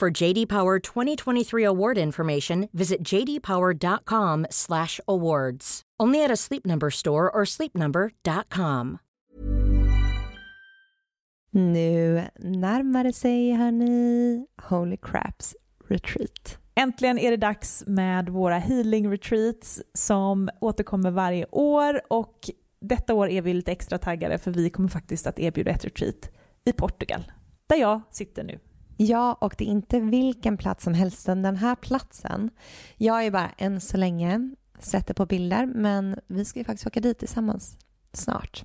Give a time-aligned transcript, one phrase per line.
[0.00, 5.82] For JD Power 2023 award information, visit jdpower.com/awards.
[6.02, 8.98] Only at a Sleep Number store or sleepnumber.com.
[11.50, 15.56] Nu närmar det sig, hörni, Holy Craps
[15.88, 16.58] Retreat.
[16.74, 23.28] Äntligen är det dags med våra healing retreats som återkommer varje år och detta år
[23.28, 26.30] är vi lite extra taggade för vi kommer faktiskt att erbjuda ett retreat
[26.64, 27.32] i Portugal,
[27.66, 28.58] där jag sitter nu.
[29.02, 32.50] Ja, och det är inte vilken plats som helst, den här platsen.
[32.96, 36.86] Jag är bara än så länge sett det på bilder, men vi ska ju faktiskt
[36.86, 37.78] åka dit tillsammans
[38.12, 38.64] snart.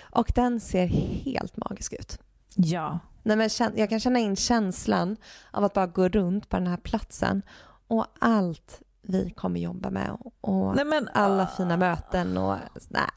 [0.00, 2.18] Och den ser helt magisk ut.
[2.54, 2.98] Ja.
[3.22, 5.16] Nej, men jag kan känna in känslan
[5.50, 7.42] av att bara gå runt på den här platsen
[7.88, 12.56] och allt vi kommer jobba med och Nej, men, alla uh, fina möten och
[12.88, 13.08] nej.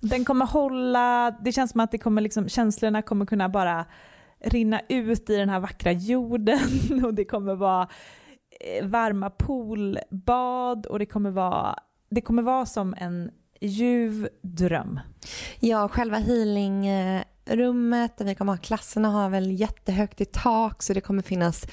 [0.00, 3.86] Den kommer hålla, det känns som att det kommer liksom, känslorna kommer kunna bara
[4.44, 6.68] rinna ut i den här vackra jorden
[7.04, 7.88] och det kommer vara
[8.60, 11.78] eh, varma poolbad och det kommer vara,
[12.10, 15.00] det kommer vara som en ljuv dröm.
[15.60, 21.00] Ja, själva healingrummet där vi kommer ha klasserna har väl jättehögt i tak så det
[21.00, 21.66] kommer finnas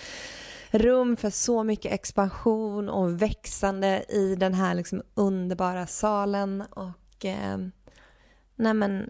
[0.71, 7.57] rum för så mycket expansion och växande i den här liksom underbara salen och eh,
[8.55, 9.09] nej men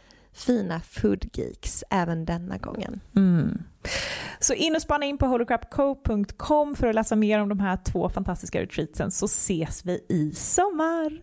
[0.33, 3.01] fina foodgeeks även denna gången.
[3.15, 3.63] Mm.
[4.39, 8.09] Så in och spana in på holocrapco.com för att läsa mer om de här två
[8.09, 11.21] fantastiska retreatsen så ses vi i sommar.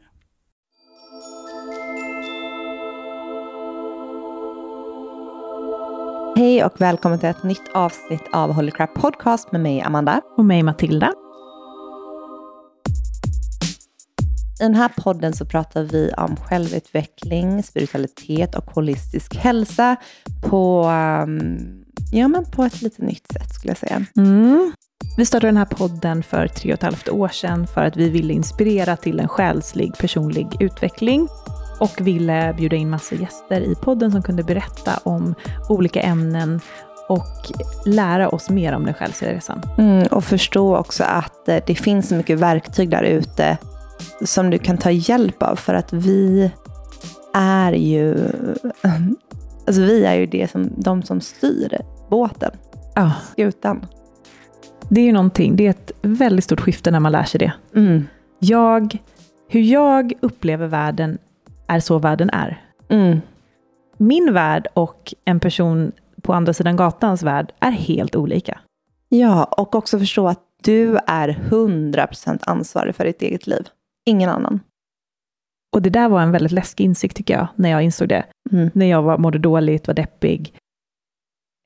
[6.37, 10.21] Hej och välkommen till ett nytt avsnitt av Holy Crap Podcast med mig Amanda.
[10.37, 11.13] Och mig Matilda.
[14.61, 19.97] I den här podden så pratar vi om självutveckling, spiritualitet och holistisk hälsa
[20.43, 20.83] på,
[21.27, 24.05] um, ja, men på ett lite nytt sätt skulle jag säga.
[24.17, 24.73] Mm.
[25.17, 28.09] Vi startade den här podden för tre och ett halvt år sedan för att vi
[28.09, 31.29] ville inspirera till en själslig personlig utveckling
[31.81, 35.35] och ville bjuda in massa gäster i podden som kunde berätta om
[35.69, 36.61] olika ämnen
[37.09, 37.53] och
[37.87, 39.63] lära oss mer om den själsliga resan.
[39.79, 43.59] Mm, och förstå också att eh, det finns så mycket verktyg där ute
[44.25, 46.51] som du kan ta hjälp av för att vi
[47.35, 48.15] är ju,
[49.67, 51.79] alltså vi är ju det som, de som styr
[52.11, 52.51] båten,
[52.95, 53.13] ja.
[53.33, 53.87] skutan.
[54.89, 57.53] Det är ju någonting, det är ett väldigt stort skifte när man lär sig det.
[57.75, 58.07] Mm.
[58.39, 58.99] Jag,
[59.49, 61.19] hur jag upplever världen
[61.67, 62.63] är så världen är.
[62.89, 63.21] Mm.
[63.97, 65.93] Min värld och en person
[66.23, 68.61] på andra sidan gatans värld är helt olika.
[69.09, 73.69] Ja, och också förstå att du är 100% ansvarig för ditt eget liv.
[74.09, 74.61] Ingen annan.
[75.73, 78.25] Och det där var en väldigt läskig insikt tycker jag, när jag insåg det.
[78.53, 78.71] Mm.
[78.75, 80.55] När jag var, mådde dåligt, var deppig.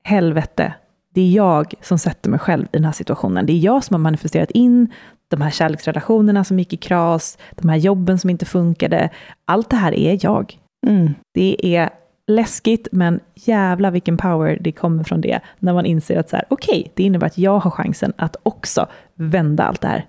[0.03, 0.73] Helvete,
[1.13, 3.45] det är jag som sätter mig själv i den här situationen.
[3.45, 4.93] Det är jag som har manifesterat in
[5.27, 9.09] de här kärleksrelationerna som gick i kras, de här jobben som inte funkade.
[9.45, 10.57] Allt det här är jag.
[10.87, 11.13] Mm.
[11.33, 11.89] Det är
[12.27, 15.39] läskigt, men jävla vilken power det kommer från det.
[15.59, 18.35] När man inser att så här, okej, okay, det innebär att jag har chansen att
[18.43, 20.05] också vända allt det här.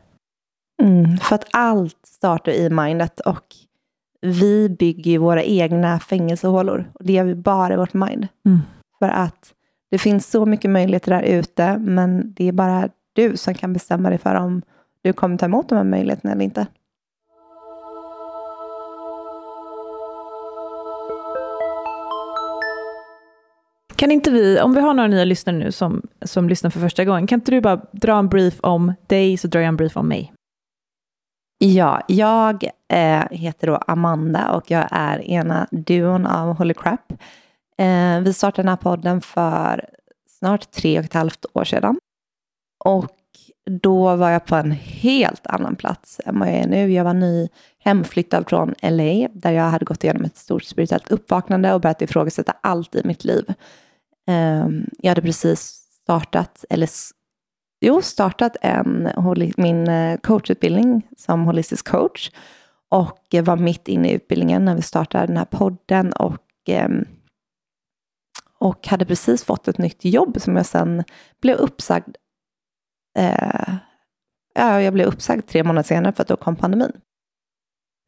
[0.83, 3.45] Mm, för att allt startar i mindet och
[4.21, 6.91] vi bygger våra egna fängelsehålor.
[6.95, 8.29] Och det gör vi bara i vårt mind.
[8.47, 8.61] Mm.
[8.99, 9.53] För att
[9.91, 14.09] det finns så mycket möjligheter där ute, men det är bara du som kan bestämma
[14.09, 14.63] dig för om
[15.03, 16.67] du kommer ta emot de här möjligheterna eller inte.
[23.97, 27.05] Kan inte vi, om vi har några nya lyssnare nu som, som lyssnar för första
[27.05, 29.97] gången, kan inte du bara dra en brief om dig så drar jag en brief
[29.97, 30.34] om mig?
[31.67, 37.13] Ja, jag eh, heter då Amanda och jag är ena duon av Holy Crap.
[37.79, 39.89] Eh, vi startade den här podden för
[40.39, 41.99] snart tre och ett halvt år sedan.
[42.85, 43.17] Och
[43.81, 46.93] då var jag på en helt annan plats än vad jag är nu.
[46.93, 51.75] Jag var ny hemflyttad från LA, där jag hade gått igenom ett stort spirituellt uppvaknande
[51.75, 53.55] och börjat ifrågasätta allt i mitt liv.
[54.29, 54.69] Eh,
[54.99, 55.61] jag hade precis
[56.03, 56.89] startat, eller
[57.85, 59.09] jo, startat en,
[59.57, 62.31] min eh, coachutbildning som holistisk coach
[62.91, 67.05] och var mitt inne i utbildningen när vi startade den här podden och, ehm,
[68.59, 71.05] och hade precis fått ett nytt jobb som jag sen
[71.43, 72.17] blev uppsagd
[73.19, 73.75] eh,
[74.55, 76.93] ja, jag blev uppsagd tre månader senare för att då kom pandemin.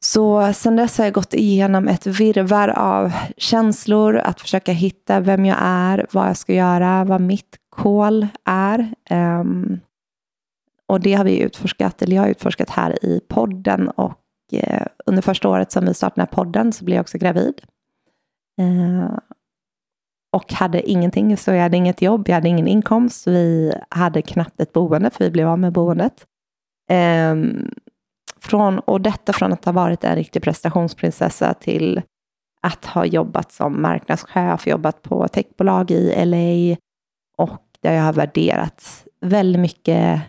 [0.04, 5.44] Så sen dess har jag gått igenom ett virvar av känslor, att försöka hitta vem
[5.44, 8.94] jag är, vad jag ska göra, vad mitt kol är.
[9.10, 9.80] Um,
[10.88, 14.20] och det har vi utforskat, eller jag har utforskat här i podden och
[14.52, 17.62] uh, under första året som vi startade den här podden så blev jag också gravid.
[18.60, 19.18] Uh,
[20.32, 24.60] och hade ingenting, så jag hade inget jobb, jag hade ingen inkomst, vi hade knappt
[24.60, 26.26] ett boende, för vi blev av med boendet.
[27.30, 27.70] Um,
[28.40, 32.02] från, och detta från att ha varit en riktig prestationsprinsessa till
[32.62, 36.76] att ha jobbat som marknadschef, jobbat på techbolag i LA
[37.36, 40.22] och där jag har värderat väldigt mycket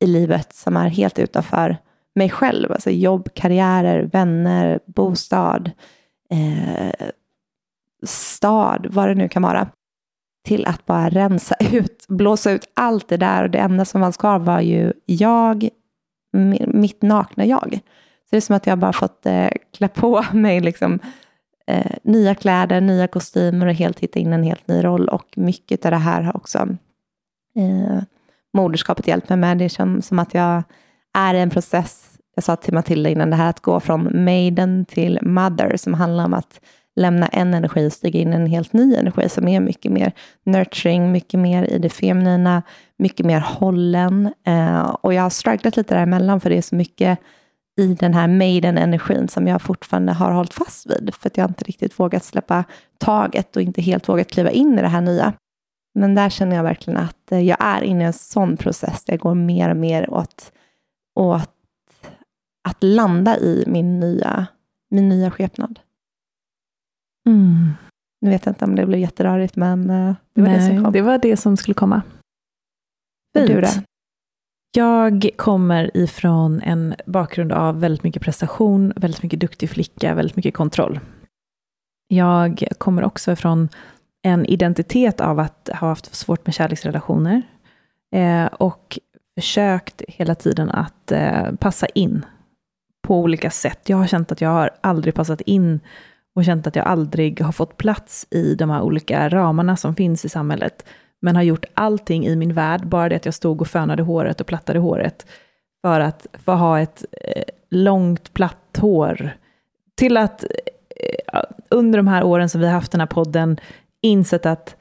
[0.00, 1.76] i livet som är helt utanför
[2.14, 2.72] mig själv.
[2.72, 5.70] Alltså jobb, karriärer, vänner, bostad,
[6.30, 7.08] eh,
[8.06, 9.68] stad, vad det nu kan vara.
[10.44, 14.16] Till att bara rensa ut, blåsa ut allt det där och det enda som fanns
[14.16, 15.68] kvar var ju jag,
[16.66, 17.80] mitt nakna jag.
[18.24, 20.98] Så det är som att jag bara fått eh, klä på mig liksom,
[21.70, 25.08] eh, nya kläder, nya kostymer och helt hitta in en helt ny roll.
[25.08, 26.58] Och mycket av det här har också
[27.56, 28.02] eh,
[28.52, 29.58] moderskapet hjälpt mig med.
[29.58, 30.62] Det känns som att jag
[31.18, 34.84] är i en process, jag sa till Matilda innan, det här att gå från maiden
[34.84, 36.60] till mother, som handlar om att
[36.96, 40.12] lämna en energi och stiga in i en helt ny energi som är mycket mer
[40.44, 42.62] nurturing, mycket mer i det feminina,
[42.96, 44.32] mycket mer hållen.
[44.46, 47.18] Eh, och jag har strugglat lite däremellan för det är så mycket
[47.80, 51.64] i den här maiden-energin som jag fortfarande har hållit fast vid, för att jag inte
[51.64, 52.64] riktigt vågat släppa
[52.98, 55.32] taget och inte helt vågat kliva in i det här nya.
[55.94, 59.12] Men där känner jag verkligen att eh, jag är inne i en sån process där
[59.12, 60.52] jag går mer och mer åt,
[61.20, 61.50] åt
[62.68, 64.46] att landa i min nya,
[64.90, 65.80] min nya skepnad.
[67.26, 67.72] Mm.
[68.20, 70.84] Nu vet jag inte om det blev jätterörigt, men eh, det var Nej, det som
[70.84, 70.92] kom.
[70.92, 72.02] Det var det som skulle komma.
[73.34, 73.46] Fint.
[73.46, 73.66] Du
[74.72, 80.54] jag kommer ifrån en bakgrund av väldigt mycket prestation, väldigt mycket duktig flicka, väldigt mycket
[80.54, 81.00] kontroll.
[82.08, 83.68] Jag kommer också ifrån
[84.22, 87.42] en identitet av att ha haft svårt med kärleksrelationer
[88.14, 88.98] eh, och
[89.38, 92.24] försökt hela tiden att eh, passa in
[93.02, 93.88] på olika sätt.
[93.88, 95.80] Jag har känt att jag har aldrig passat in
[96.34, 100.24] och känt att jag aldrig har fått plats i de här olika ramarna som finns
[100.24, 100.84] i samhället.
[101.22, 104.40] Men har gjort allting i min värld, bara det att jag stod och fönade håret
[104.40, 105.26] och plattade håret,
[105.82, 109.36] för att få ha ett eh, långt platt hår.
[109.96, 110.44] Till att
[110.96, 113.56] eh, under de här åren som vi har haft den här podden,
[114.02, 114.76] insett att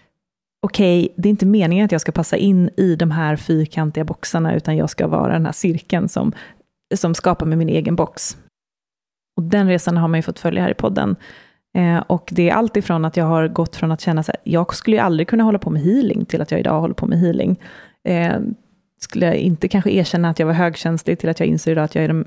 [0.62, 4.04] okej, okay, det är inte meningen att jag ska passa in i de här fyrkantiga
[4.04, 6.34] boxarna, utan jag ska vara den här cirkeln som,
[6.96, 8.38] som skapar med min egen box.
[9.38, 11.16] Och den resan har man ju fått följa här i podden.
[11.76, 14.76] Eh, och det är allt ifrån att jag har gått från att känna att jag
[14.76, 17.20] skulle ju aldrig kunna hålla på med healing, till att jag idag håller på med
[17.20, 17.60] healing.
[18.04, 18.40] Eh,
[19.00, 21.96] skulle jag inte kanske erkänna att jag var högkänslig, till att jag inser idag att
[21.96, 22.26] jag är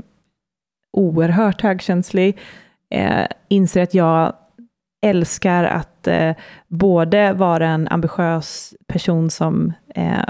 [0.93, 2.39] oerhört högkänslig.
[2.91, 4.33] Eh, inser att jag
[5.03, 6.33] älskar att eh,
[6.69, 10.25] både vara en ambitiös person som eh,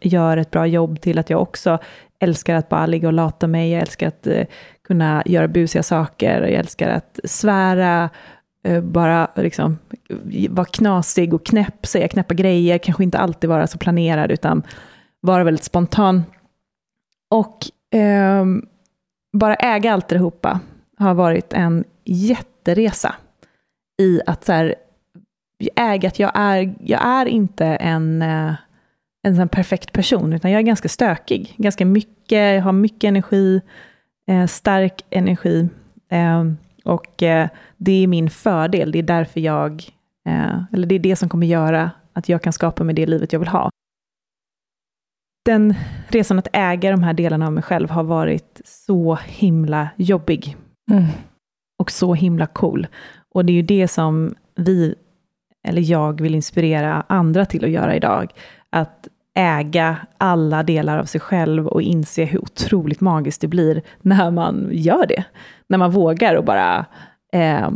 [0.00, 1.78] gör ett bra jobb, till att jag också
[2.18, 4.46] älskar att bara ligga och lata mig, jag älskar att eh,
[4.84, 8.10] kunna göra busiga saker, jag älskar att svära,
[8.64, 9.78] eh, bara liksom
[10.32, 14.62] eh, vara knasig och knäpp, säga knäppa grejer, kanske inte alltid vara så planerad, utan
[15.20, 16.24] vara väldigt spontan.
[17.30, 17.58] Och
[17.98, 18.44] eh,
[19.32, 20.18] bara äga allt det
[20.98, 23.14] har varit en jätteresa
[23.98, 24.74] i att så här,
[25.76, 28.54] äga att jag är, jag är inte en, eh,
[29.26, 31.54] en sån perfekt person, utan jag är ganska stökig.
[31.56, 33.60] Ganska mycket, jag har mycket energi,
[34.30, 35.68] eh, stark energi.
[36.10, 36.44] Eh,
[36.84, 39.84] och eh, det är min fördel, det är därför jag,
[40.28, 43.32] eh, eller det är det som kommer göra att jag kan skapa mig det livet
[43.32, 43.70] jag vill ha.
[45.44, 45.74] Den
[46.08, 50.56] resan att äga de här delarna av mig själv har varit så himla jobbig.
[50.90, 51.04] Mm.
[51.78, 52.86] Och så himla cool.
[53.34, 54.94] Och det är ju det som vi
[55.66, 58.32] eller jag vill inspirera andra till att göra idag.
[58.70, 64.30] Att äga alla delar av sig själv och inse hur otroligt magiskt det blir när
[64.30, 65.24] man gör det.
[65.68, 66.86] När man vågar och bara
[67.32, 67.70] eh,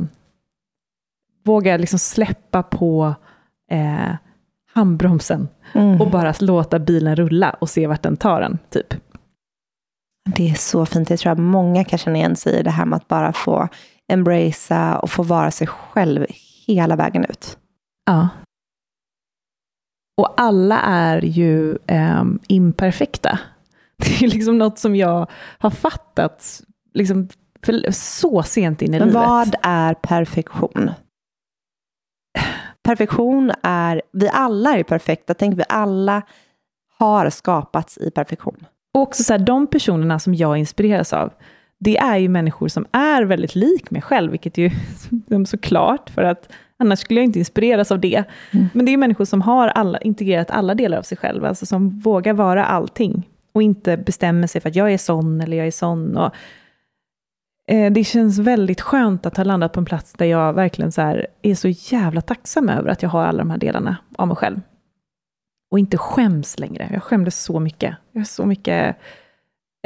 [1.45, 3.14] vågar liksom släppa på
[3.71, 4.14] eh,
[4.75, 6.00] handbromsen mm.
[6.00, 8.95] och bara låta bilen rulla och se vart den tar en, typ.
[10.35, 11.11] Det är så fint.
[11.11, 13.69] Jag tror att många kan känna igen sig i det här med att bara få
[14.09, 16.26] embracea och få vara sig själv
[16.67, 17.59] hela vägen ut.
[18.07, 18.29] Ja.
[20.20, 23.38] Och alla är ju eh, imperfekta.
[23.96, 26.62] Det är liksom något som jag har fattat
[26.94, 27.28] liksom,
[27.90, 29.14] så sent in i Men livet.
[29.14, 30.90] Vad är perfektion?
[32.82, 35.34] Perfektion är, vi alla är perfekta.
[35.34, 36.22] Tänk vi alla
[36.98, 38.66] har skapats i perfektion.
[38.94, 41.32] Och också så här, de personerna som jag inspireras av,
[41.78, 46.22] det är ju människor som är väldigt lik mig själv, vilket är ju såklart, för
[46.22, 48.25] att annars skulle jag inte inspireras av det.
[48.50, 48.66] Mm.
[48.72, 51.99] Men det är människor som har alla, integrerat alla delar av sig själv, alltså som
[51.99, 55.70] vågar vara allting, och inte bestämmer sig för att jag är sån eller jag är
[55.70, 56.16] sån.
[56.16, 56.34] Och,
[57.70, 61.02] eh, det känns väldigt skönt att ha landat på en plats där jag verkligen så
[61.02, 64.37] här, är så jävla tacksam över att jag har alla de här delarna av mig
[64.37, 64.60] själv.
[65.70, 66.88] Och inte skäms längre.
[66.92, 67.96] Jag skämdes så mycket.
[68.12, 68.96] Jag har så mycket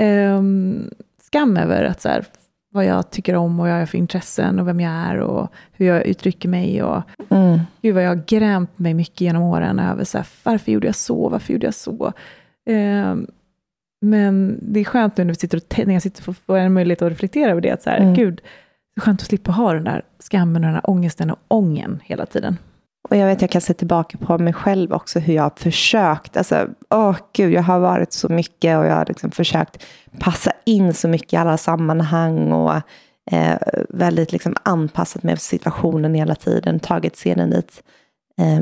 [0.00, 0.90] um,
[1.22, 2.24] skam över att så här,
[2.74, 5.52] vad jag tycker om och vad jag har för intressen och vem jag är och
[5.72, 6.82] hur jag uttrycker mig.
[6.82, 7.60] Och mm.
[7.82, 10.94] Gud vad jag har grämt mig mycket genom åren över så här, varför gjorde jag
[10.94, 12.12] så, varför gjorde jag så?
[12.70, 13.26] Um,
[14.00, 16.72] men det är skönt nu när, vi sitter och, när jag sitter och får en
[16.72, 18.14] möjlighet att reflektera över det, att så här, mm.
[18.14, 18.40] gud,
[18.94, 22.00] det är skönt att slippa ha den där skammen och den där ångesten och ången
[22.04, 22.56] hela tiden.
[23.08, 26.36] Och jag vet, jag kan se tillbaka på mig själv också, hur jag har försökt.
[26.36, 29.84] Alltså, åh gud, jag har varit så mycket och jag har liksom försökt
[30.18, 32.74] passa in så mycket i alla sammanhang och
[33.30, 33.56] eh,
[33.88, 37.82] väldigt liksom anpassat mig för situationen hela tiden, tagit scenen dit,
[38.38, 38.60] eh,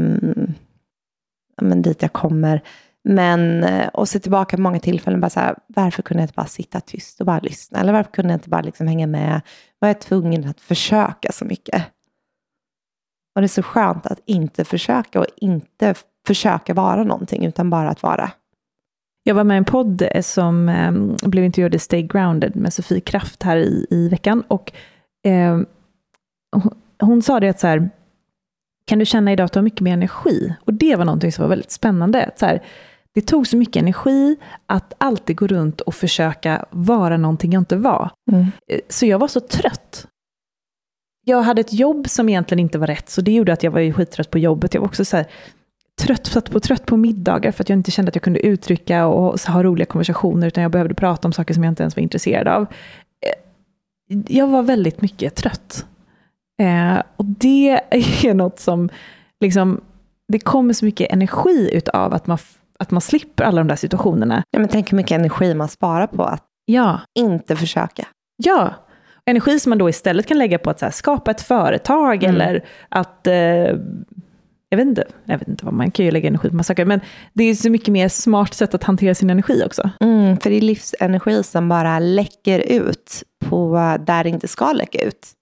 [1.62, 2.62] men dit jag kommer.
[3.04, 6.36] Men, eh, och se tillbaka på många tillfällen, bara så här, varför kunde jag inte
[6.36, 7.80] bara sitta tyst och bara lyssna?
[7.80, 9.40] Eller varför kunde jag inte bara liksom hänga med?
[9.78, 11.84] Var jag tvungen att försöka så mycket?
[13.34, 15.94] Och det är så skönt att inte försöka och inte
[16.26, 18.30] försöka vara någonting, utan bara att vara.
[19.24, 20.92] Jag var med i en podd som eh,
[21.28, 24.42] blev intervjuad i Stay Grounded med Sofie Kraft här i, i veckan.
[24.48, 24.72] Och
[25.24, 25.60] eh,
[26.56, 27.90] hon, hon, sa det att så här,
[28.84, 30.54] kan du känna idag att du har mycket mer energi?
[30.64, 32.30] Och det var någonting som var väldigt spännande.
[32.36, 32.62] Så här,
[33.14, 34.36] det tog så mycket energi
[34.66, 38.10] att alltid gå runt och försöka vara någonting jag inte var.
[38.32, 38.46] Mm.
[38.68, 40.06] Eh, så jag var så trött
[41.24, 43.92] jag hade ett jobb som egentligen inte var rätt, så det gjorde att jag var
[43.92, 44.74] skittrött på jobbet.
[44.74, 45.26] Jag var också så här,
[46.00, 49.06] trött, satt på, trött på middagar för att jag inte kände att jag kunde uttrycka
[49.06, 52.02] och ha roliga konversationer, utan jag behövde prata om saker som jag inte ens var
[52.02, 52.62] intresserad av.
[53.26, 55.86] Eh, jag var väldigt mycket trött.
[56.62, 57.80] Eh, och det
[58.24, 58.88] är något som,
[59.40, 59.80] liksom,
[60.28, 62.38] det kommer så mycket energi utav att man,
[62.78, 64.42] att man slipper alla de där situationerna.
[64.50, 67.00] Ja, men tänk hur mycket energi man sparar på att ja.
[67.14, 68.06] inte försöka.
[68.36, 68.74] Ja,
[69.26, 72.34] energi som man då istället kan lägga på att här, skapa ett företag mm.
[72.34, 73.76] eller att eh,
[74.68, 76.84] jag vet, inte, jag vet inte vad man kan ju lägga energi på massa saker,
[76.84, 77.00] men
[77.32, 79.90] det är så mycket mer smart sätt att hantera sin energi också.
[80.00, 84.98] Mm, för det är livsenergi som bara läcker ut på där det inte ska läcka
[84.98, 85.32] ut.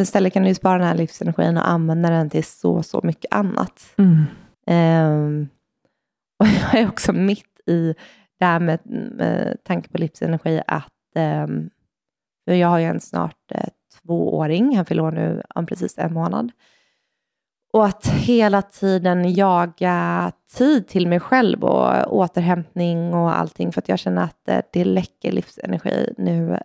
[0.00, 3.94] Istället kan du spara den här livsenergin och använda den till så, så mycket annat.
[3.96, 4.24] Mm.
[4.66, 5.48] Um,
[6.38, 7.94] och jag är också mitt i
[8.38, 10.92] det här med, med tanke på livsenergi, att
[11.46, 11.70] um,
[12.44, 13.68] för jag har ju en snart eh,
[14.02, 16.52] tvååring, han fyller år nu om precis en månad.
[17.72, 23.72] Och att hela tiden jaga tid till mig själv och återhämtning och allting.
[23.72, 26.58] För att jag känner att eh, det läcker livsenergi nu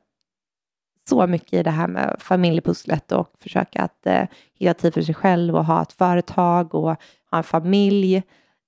[1.10, 5.15] så mycket i det här med familjepusslet och försöka att eh, hitta tid för sig
[5.15, 6.96] själv och ha ett företag och
[7.32, 8.15] ha en familj.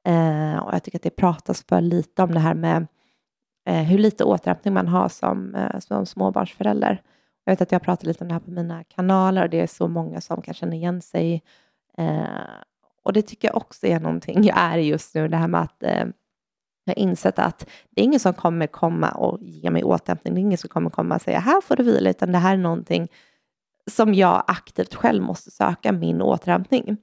[0.08, 2.88] Eh, och jag tycker att det pratas för lite om det här med
[3.68, 7.02] Eh, hur lite återhämtning man har som, eh, som småbarnsförälder.
[7.44, 9.68] Jag vet att jag pratar lite om det här på mina kanaler och det är
[9.68, 11.44] så många som kan känna igen sig.
[11.98, 12.24] Eh,
[13.04, 15.84] och det tycker jag också är någonting jag är just nu, det här med att
[15.84, 16.06] eh,
[16.84, 20.34] jag har insett att det är ingen som kommer komma och ge mig återhämtning.
[20.34, 22.54] Det är ingen som kommer komma och säga här får du vila, utan det här
[22.54, 23.08] är någonting
[23.92, 26.98] som jag aktivt själv måste söka min återhämtning.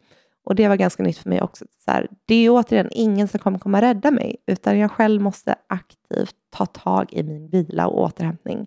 [0.44, 1.64] Och det var ganska nytt för mig också.
[1.84, 5.54] Så här, det är återigen ingen som kommer komma rädda mig, utan jag själv måste
[5.66, 8.66] aktivt ta tag i min vila och återhämtning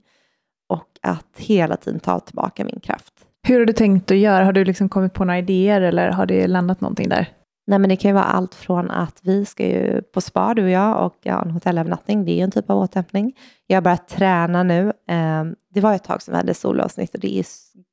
[0.69, 3.13] och att hela tiden ta tillbaka min kraft.
[3.48, 4.46] Hur har du tänkt att göra?
[4.46, 7.29] Har du liksom kommit på några idéer eller har det landat någonting där?
[7.69, 10.63] Nej, men det kan ju vara allt från att vi ska ju på spa, du
[10.63, 12.25] och jag, och ja, en hotellövernattning.
[12.25, 13.38] Det är en typ av återhämtning.
[13.67, 14.93] Jag har börjat träna nu.
[15.07, 17.45] Ehm, det var ett tag som vi hade solavsnitt och det är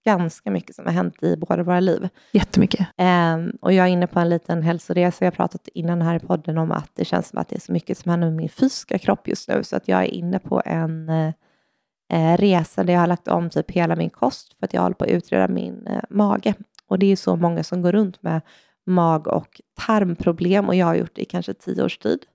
[0.04, 2.08] ganska mycket som har hänt i båda våra liv.
[2.32, 2.86] Jättemycket.
[2.98, 5.24] Um, och jag är inne på en liten hälsoresa.
[5.24, 7.60] Jag har pratat innan här i podden om att det känns som att det är
[7.60, 10.38] så mycket som händer med min fysiska kropp just nu, så att jag är inne
[10.38, 14.74] på en uh, resa där jag har lagt om typ hela min kost för att
[14.74, 16.54] jag håller på att utreda min uh, mage.
[16.88, 18.40] Och det är så många som går runt med
[18.86, 22.26] mag och tarmproblem och jag har gjort det i kanske tio års tid.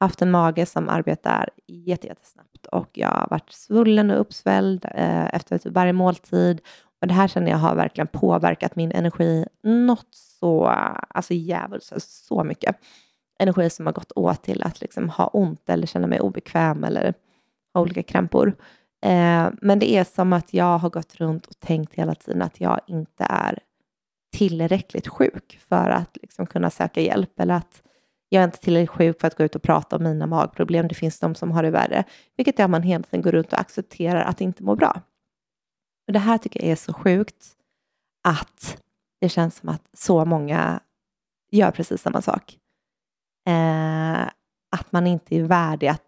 [0.00, 5.58] Haft en mage som arbetar jättesnabbt och jag har varit svullen och uppsvälld eh, efter
[5.58, 6.60] typ varje måltid.
[7.00, 10.66] Och det här känner jag har verkligen påverkat min energi något så,
[11.08, 12.76] alltså djävulskt, så mycket.
[13.38, 17.14] Energi som har gått åt till att liksom ha ont eller känna mig obekväm eller
[17.74, 18.56] ha olika krämpor.
[19.02, 22.60] Eh, men det är som att jag har gått runt och tänkt hela tiden att
[22.60, 23.58] jag inte är
[24.38, 27.82] tillräckligt sjuk för att liksom kunna söka hjälp eller att
[28.28, 30.88] jag är inte tillräckligt sjuk för att gå ut och prata om mina magproblem.
[30.88, 32.04] Det finns de som har det värre,
[32.36, 35.00] vilket är att man hela tiden går runt och accepterar att inte må bra.
[36.06, 37.46] Och det här tycker jag är så sjukt
[38.24, 38.82] att
[39.20, 40.80] det känns som att så många
[41.50, 42.58] gör precis samma sak.
[43.48, 44.22] Eh,
[44.76, 46.07] att man inte är värdig att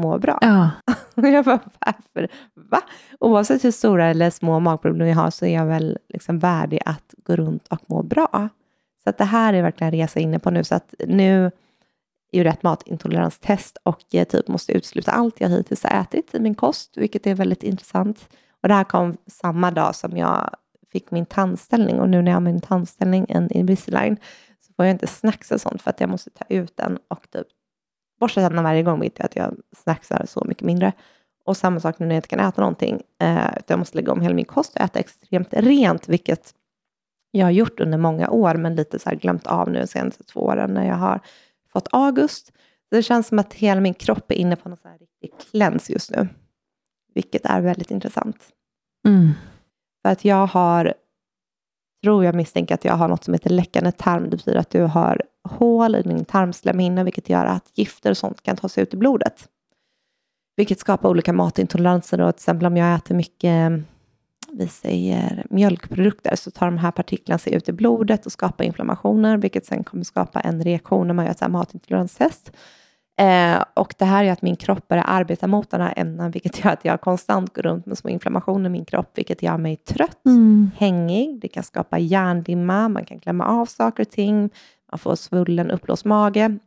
[0.00, 0.38] må bra.
[0.40, 0.70] Ja.
[1.14, 2.28] jag bara, varför?
[2.54, 2.80] Va?
[3.20, 7.14] Oavsett hur stora eller små magproblem jag har så är jag väl liksom värdig att
[7.24, 8.48] gå runt och må bra.
[9.04, 10.64] Så att det här är verkligen en resa inne på nu.
[10.64, 11.50] Så att nu
[12.32, 16.40] är ju rätt matintoleranstest och jag typ måste utesluta allt jag hittills har ätit i
[16.40, 18.28] min kost, vilket är väldigt intressant.
[18.62, 20.50] Och det här kom samma dag som jag
[20.92, 24.16] fick min tandställning och nu när jag har min tandställning, en Invisalign,
[24.60, 27.30] så får jag inte snacks och sånt för att jag måste ta ut den och
[27.30, 27.46] typ
[28.20, 30.92] borsta tänderna varje gång, vilket att jag snacksar så mycket mindre.
[31.44, 34.20] Och samma sak nu när jag inte kan äta någonting, eh, jag måste lägga om
[34.20, 36.54] hela min kost och äta extremt rent, vilket
[37.30, 40.24] jag har gjort under många år, men lite så här glömt av nu de senaste
[40.24, 41.20] två åren när jag har
[41.72, 42.52] fått August.
[42.90, 45.92] Det känns som att hela min kropp är inne på någon så här riktig cleanse
[45.92, 46.28] just nu,
[47.14, 48.36] vilket är väldigt intressant.
[49.08, 49.30] Mm.
[50.02, 50.94] För att jag har,
[52.04, 54.30] tror jag misstänker att jag har något som heter läckande tarm.
[54.30, 58.42] Det betyder att du har hål i din tarmslemhinna, vilket gör att gifter och sånt
[58.42, 59.48] kan ta sig ut i blodet.
[60.56, 62.20] Vilket skapar olika matintoleranser.
[62.20, 63.72] Och till exempel om jag äter mycket
[64.52, 69.36] vi säger mjölkprodukter så tar de här partiklarna sig ut i blodet och skapar inflammationer,
[69.36, 72.52] vilket sen kommer skapa en reaktion när man gör ett matintoleranstest.
[73.20, 76.64] Eh, och det här är att min kropp börjar arbeta mot den här ämnen, vilket
[76.64, 79.76] gör att jag konstant går runt med små inflammationer i min kropp, vilket gör mig
[79.76, 80.70] trött, Mm.
[80.76, 84.50] hängig, det kan skapa hjärndimma, man kan glömma av saker och ting,
[84.92, 86.58] man får svullen, uppblåst mage.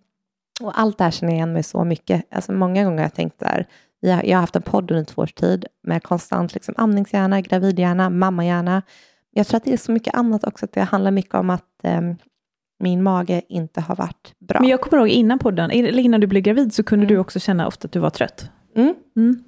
[0.62, 2.26] Och allt det här känner jag igen mig så mycket.
[2.32, 3.68] Alltså många gånger har jag tänkt där,
[4.00, 8.10] jag, jag har haft en podd under två års tid med konstant liksom amningshjärna, gravidhjärna,
[8.10, 8.82] mammahjärna.
[9.32, 11.84] Jag tror att det är så mycket annat också, att det handlar mycket om att
[11.84, 12.02] eh,
[12.80, 14.60] min mage inte har varit bra.
[14.60, 17.16] Men jag kommer ihåg innan podden, eller innan du blev gravid, så kunde Mm.
[17.16, 18.50] du också känna ofta att du var trött.
[18.76, 19.44] Mm, Mm.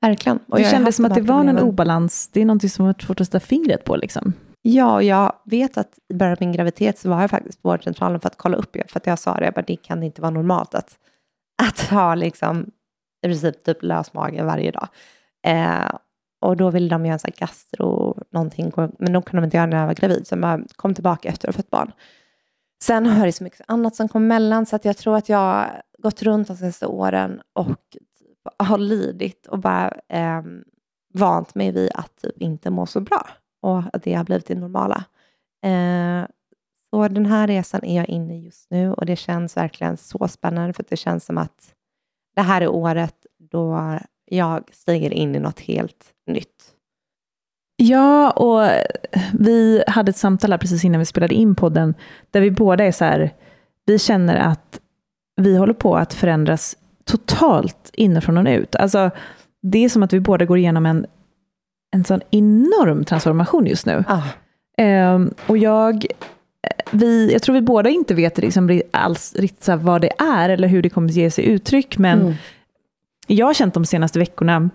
[0.00, 0.38] verkligen.
[0.48, 3.20] Och Det kändes som att det var någon obalans, det är någonting som var svårt
[3.20, 3.96] att sätta fingret på.
[3.96, 4.32] Liksom.
[4.64, 7.68] Ja, och jag vet att i början av min graviditet så var jag faktiskt på
[7.68, 10.02] vårdcentralen för att kolla upp det, för att jag sa det, jag bara, det kan
[10.02, 10.98] inte vara normalt att,
[11.62, 12.70] att ha liksom,
[13.22, 14.88] i princip typ lös mage varje dag.
[15.46, 15.94] Eh,
[16.40, 19.56] och då ville de göra en sån här gastro, någonting, men de kunde de inte
[19.56, 21.92] göra när jag var gravid, så jag kom tillbaka efter att ha fått barn.
[22.82, 25.38] Sen har det så mycket annat som kom emellan, så att jag tror att jag
[25.38, 28.02] har gått runt de senaste åren och typ
[28.58, 30.42] har lidit och bara eh,
[31.14, 33.28] vant mig vid att typ inte må så bra
[33.62, 35.04] och att det har blivit det normala.
[35.64, 36.26] Eh,
[36.90, 40.28] så den här resan är jag inne i just nu och det känns verkligen så
[40.28, 41.74] spännande för att det känns som att
[42.36, 46.74] det här är året då jag stiger in i något helt nytt.
[47.76, 48.68] Ja, och
[49.32, 51.94] vi hade ett samtal här precis innan vi spelade in podden,
[52.30, 53.34] där vi båda är så här,
[53.86, 54.80] vi känner att
[55.36, 58.76] vi håller på att förändras totalt inifrån och ut.
[58.76, 59.10] Alltså,
[59.62, 61.06] det är som att vi båda går igenom en,
[61.92, 64.04] en sån enorm transformation just nu.
[64.08, 64.22] Ah,
[64.76, 66.06] Ehm, och jag,
[66.90, 70.68] vi, jag tror vi båda inte vet liksom alls riktigt så vad det är eller
[70.68, 72.34] hur det kommer att ge sig uttryck, men mm.
[73.26, 74.70] jag har känt de senaste veckorna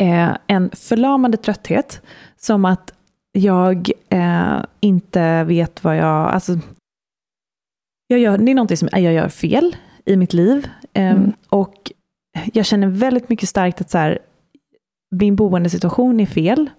[0.00, 2.02] eh, en förlamande trötthet,
[2.36, 2.92] som att
[3.32, 6.30] jag eh, inte vet vad jag...
[6.30, 6.58] Alltså,
[8.06, 10.68] jag gör, det är någonting som jag gör fel i mitt liv.
[10.92, 11.32] Eh, Mm.
[11.48, 11.92] Och
[12.52, 14.18] jag känner väldigt mycket starkt att så här,
[15.20, 16.70] min boendesituation är fel.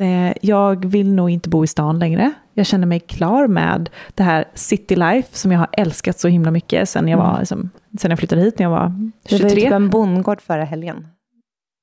[0.00, 2.32] Eh, jag vill nog inte bo i stan längre.
[2.54, 6.50] Jag känner mig klar med det här city life som jag har älskat så himla
[6.50, 7.38] mycket sen jag, var, Mm.
[7.38, 9.48] liksom, sen jag flyttade hit när jag var Det var 23.
[9.48, 11.06] ju typ en bondgård förra helgen.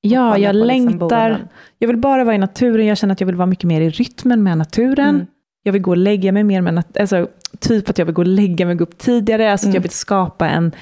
[0.00, 0.98] Ja, jag liksom längtar.
[1.08, 1.48] boenden.
[1.78, 2.86] Jag vill bara vara i naturen.
[2.86, 5.08] Jag känner att jag vill vara mycket mer i rytmen med naturen.
[5.14, 5.26] Mm.
[5.62, 8.22] Jag vill gå och lägga mig mer med nat- alltså, typ att jag vill gå
[8.22, 9.52] och lägga mig och gå upp tidigare.
[9.52, 9.74] Alltså att Mm.
[9.74, 10.72] jag vill skapa en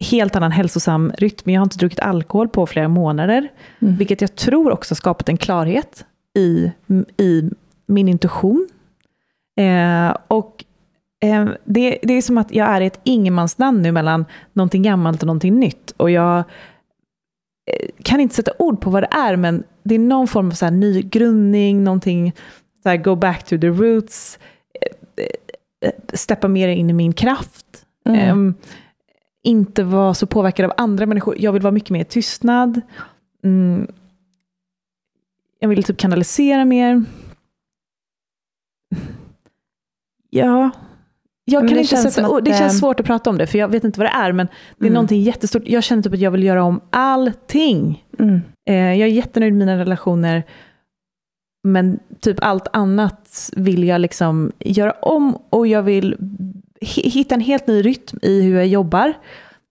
[0.00, 1.50] helt annan hälsosam rytm.
[1.50, 3.96] Jag har inte druckit alkohol på flera månader, Mm.
[3.96, 6.04] vilket jag tror också skapat en klarhet
[6.38, 6.72] i,
[7.16, 7.50] i
[7.86, 8.68] min intuition.
[9.60, 10.64] Eh, och
[11.24, 15.22] eh, det, det är som att jag är i ett ingenmansland nu mellan någonting gammalt
[15.22, 15.90] och någonting nytt.
[15.96, 20.28] Och jag eh, kan inte sätta ord på vad det är, men det är någon
[20.28, 22.32] form av så här nygrundning, någonting,
[22.82, 24.38] så här, go back to the roots,
[24.80, 25.24] eh,
[25.88, 27.66] eh, steppa mer in i min kraft.
[28.08, 28.30] Mm.
[28.38, 28.54] Um,
[29.48, 31.34] inte vara så påverkad av andra människor.
[31.38, 32.80] Jag vill vara mycket mer tystnad.
[33.44, 33.86] Mm.
[35.60, 37.04] Jag vill typ kanalisera mer.
[40.30, 40.70] Ja,
[41.44, 43.68] jag kan det inte sätta, att, det känns svårt att prata om det, för jag
[43.68, 44.94] vet inte vad det är, men det är mm.
[44.94, 45.62] någonting jättestort.
[45.66, 48.04] Jag känner typ att jag vill göra om allting.
[48.18, 48.40] Mm.
[48.68, 50.42] Eh, jag är jättenöjd med mina relationer,
[51.64, 56.16] men typ allt annat vill jag liksom göra om och jag vill
[56.80, 59.14] hitta en helt ny rytm i hur jag jobbar.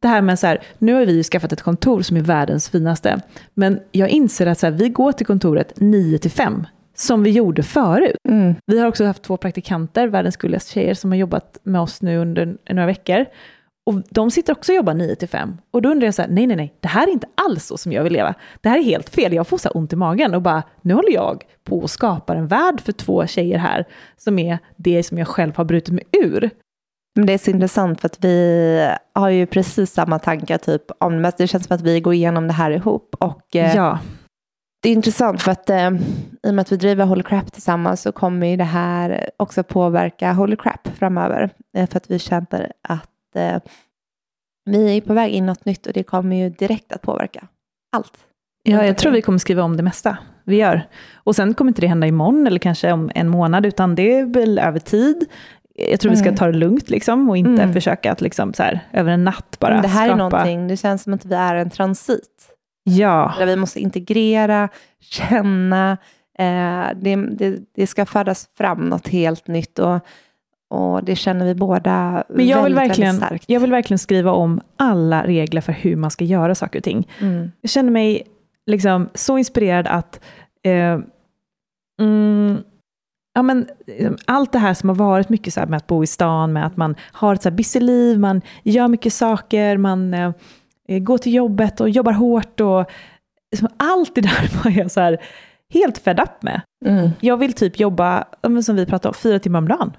[0.01, 3.21] Det här med så här, nu har vi skaffat ett kontor som är världens finaste,
[3.53, 6.65] men jag inser att så här, vi går till kontoret 9 till 5
[6.95, 8.15] som vi gjorde förut.
[8.29, 8.55] Mm.
[8.65, 12.17] Vi har också haft två praktikanter, världens gulligaste tjejer, som har jobbat med oss nu
[12.17, 13.25] under några veckor.
[13.85, 15.57] Och de sitter också och jobbar 9 till 5.
[15.71, 17.77] Och då undrar jag så här, nej, nej, nej, det här är inte alls så
[17.77, 18.33] som jag vill leva.
[18.61, 21.11] Det här är helt fel, jag får så ont i magen och bara, nu håller
[21.11, 23.85] jag på att skapa en värld för två tjejer här,
[24.17, 26.49] som är det som jag själv har brutit mig ur.
[27.17, 31.21] Men det är så intressant för att vi har ju precis samma tankar typ om
[31.21, 31.31] det.
[31.37, 33.15] Det känns som att vi går igenom det här ihop.
[33.19, 33.99] Och, eh, ja.
[34.83, 35.87] Det är intressant för att eh,
[36.43, 39.63] i och med att vi driver Holy Crap tillsammans så kommer ju det här också
[39.63, 41.49] påverka Holy Crap framöver.
[41.77, 43.59] Eh, för att vi känner att eh,
[44.65, 47.47] vi är på väg in något nytt och det kommer ju direkt att påverka
[47.91, 48.17] allt.
[48.63, 50.87] Ja, jag tror vi kommer skriva om det mesta vi gör.
[51.13, 54.25] Och sen kommer inte det hända imorgon eller kanske om en månad, utan det är
[54.25, 55.25] väl över tid.
[55.77, 56.37] Jag tror vi ska mm.
[56.37, 57.73] ta det lugnt liksom, och inte mm.
[57.73, 60.13] försöka att liksom, så här, över en natt bara Det här skapa...
[60.13, 62.53] är någonting, det känns som att vi är en transit.
[62.83, 63.33] Ja.
[63.39, 65.97] Där vi måste integrera, känna,
[66.39, 69.79] eh, det, det, det, ska födas fram något helt nytt.
[69.79, 69.99] Och,
[70.69, 73.45] och det känner vi båda Men jag väldigt, vill verkligen, väldigt starkt.
[73.47, 77.07] Jag vill verkligen skriva om alla regler för hur man ska göra saker och ting.
[77.19, 77.51] Mm.
[77.61, 78.23] Jag känner mig
[78.65, 80.19] liksom så inspirerad att
[80.63, 80.99] eh,
[81.99, 82.57] mm,
[83.37, 86.07] ja, men, liksom, allt det här som har varit mycket så med att bo i
[86.07, 90.33] stan, med att man har ett så busy liv, man gör mycket saker, man eh,
[90.87, 92.59] går till jobbet och jobbar hårt.
[92.59, 92.85] och
[93.51, 95.17] liksom, Allt det där var jag så här,
[95.73, 96.61] helt fed up med.
[96.85, 97.09] Mm.
[97.19, 98.25] Jag vill typ jobba,
[98.63, 99.97] som vi pratade om, fyra timmar om dagen.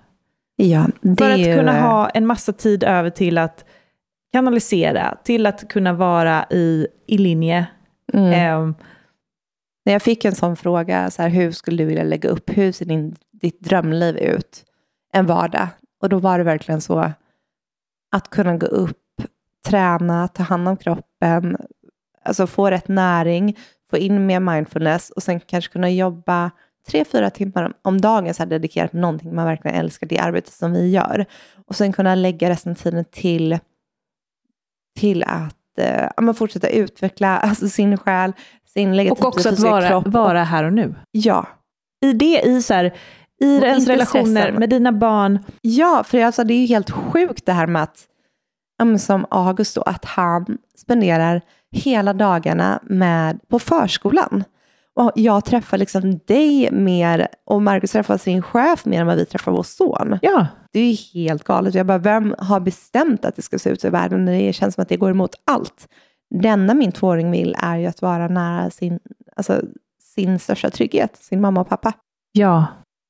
[0.56, 0.86] Ja,
[1.18, 3.64] För att kunna ha en massa tid över till att
[4.32, 7.66] kanalisera, till att kunna vara i, i linje.
[8.12, 8.60] Mm.
[8.60, 8.74] Um,
[9.88, 12.72] när jag fick en sån fråga, så här, hur skulle du vilja lägga upp, hur
[12.72, 14.64] ser din, ditt drömliv ut
[15.12, 15.68] en vardag?
[16.00, 17.12] Och då var det verkligen så
[18.12, 19.22] att kunna gå upp,
[19.66, 21.56] träna, ta hand om kroppen,
[22.22, 23.56] alltså få rätt näring,
[23.90, 26.50] få in mer mindfulness och sen kanske kunna jobba
[26.88, 30.72] tre, fyra timmar om dagen så här dedikerat någonting man verkligen älskar, det arbetet som
[30.72, 31.26] vi gör.
[31.66, 33.58] Och sen kunna lägga resten av tiden till,
[34.98, 38.32] till att eh, fortsätta utveckla alltså sin själ,
[38.64, 40.06] sin Och också att vara, kropp.
[40.06, 40.94] vara här och nu.
[41.10, 41.46] Ja.
[42.00, 42.94] I det, i så här,
[43.40, 45.38] i ens relationer med dina barn.
[45.60, 48.06] Ja, för alltså, det är ju helt sjukt det här med att,
[49.00, 54.44] som August då, att han spenderar hela dagarna med, på förskolan.
[54.94, 59.24] Och jag träffar liksom dig mer och Marcus träffar sin chef mer än vad vi
[59.24, 60.18] träffar vår son.
[60.22, 60.46] Ja.
[60.72, 61.74] Det är helt galet.
[61.74, 64.74] Jag bara, vem har bestämt att det ska se ut så i världen det känns
[64.74, 65.88] som att det går emot allt?
[66.30, 69.00] Det enda min tvååring vill är ju att vara nära sin,
[69.36, 69.62] alltså,
[70.02, 71.92] sin största trygghet, sin mamma och pappa.
[72.32, 72.66] Ja.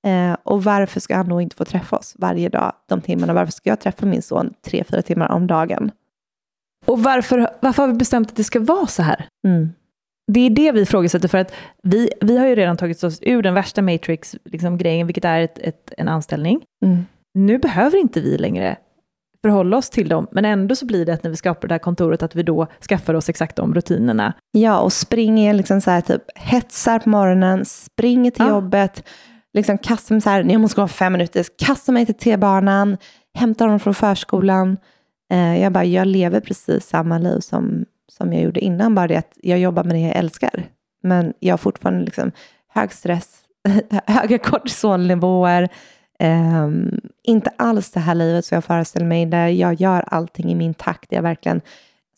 [0.06, 3.34] Eh, och varför ska han då inte få träffa oss varje dag, de timmarna?
[3.34, 5.90] Varför ska jag träffa min son tre, fyra timmar om dagen?
[6.86, 9.28] Och varför, varför har vi bestämt att det ska vara så här?
[9.46, 9.68] Mm.
[10.32, 13.42] Det är det vi ifrågasätter, för att vi, vi har ju redan tagit oss ur
[13.42, 16.60] den värsta Matrix-grejen, liksom, vilket är ett, ett, en anställning.
[16.84, 17.06] Mm.
[17.34, 18.76] Nu behöver inte vi längre
[19.42, 21.78] förhålla oss till dem, men ändå så blir det att när vi skapar det här
[21.78, 24.32] kontoret att vi då skaffar oss exakt de rutinerna.
[24.50, 28.50] Ja, och springer liksom så här typ hetsar på morgonen, springer till ja.
[28.50, 29.04] jobbet,
[29.58, 32.96] liksom kastar mig så här, jag måste gå fem minuter, kastar mig till T-banan,
[33.34, 34.76] hämtar honom från förskolan.
[35.32, 39.16] Eh, jag bara, jag lever precis samma liv som, som jag gjorde innan, bara det
[39.16, 40.66] att jag jobbar med det jag älskar.
[41.02, 42.32] Men jag har fortfarande liksom
[42.68, 43.40] hög stress,
[44.06, 45.68] höga kortisolnivåer,
[46.18, 46.68] eh,
[47.22, 50.74] inte alls det här livet som jag föreställer mig, där jag gör allting i min
[50.74, 51.12] takt.
[51.12, 51.60] Jag verkligen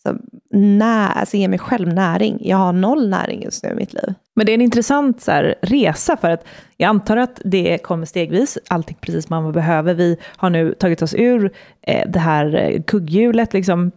[0.05, 2.39] alltså, när, alltså, ger mig själv näring.
[2.41, 4.15] Jag har noll näring just nu i mitt liv.
[4.35, 6.45] Men det är en intressant så här, resa, för att
[6.77, 9.95] jag antar att det kommer stegvis, allting precis man behöver.
[9.95, 13.91] Vi har nu tagit oss ur eh, det här eh, kugghjulet liksom,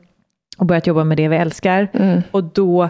[0.57, 1.87] och börjat jobba med det vi älskar.
[1.93, 2.21] Mm.
[2.31, 2.89] Och då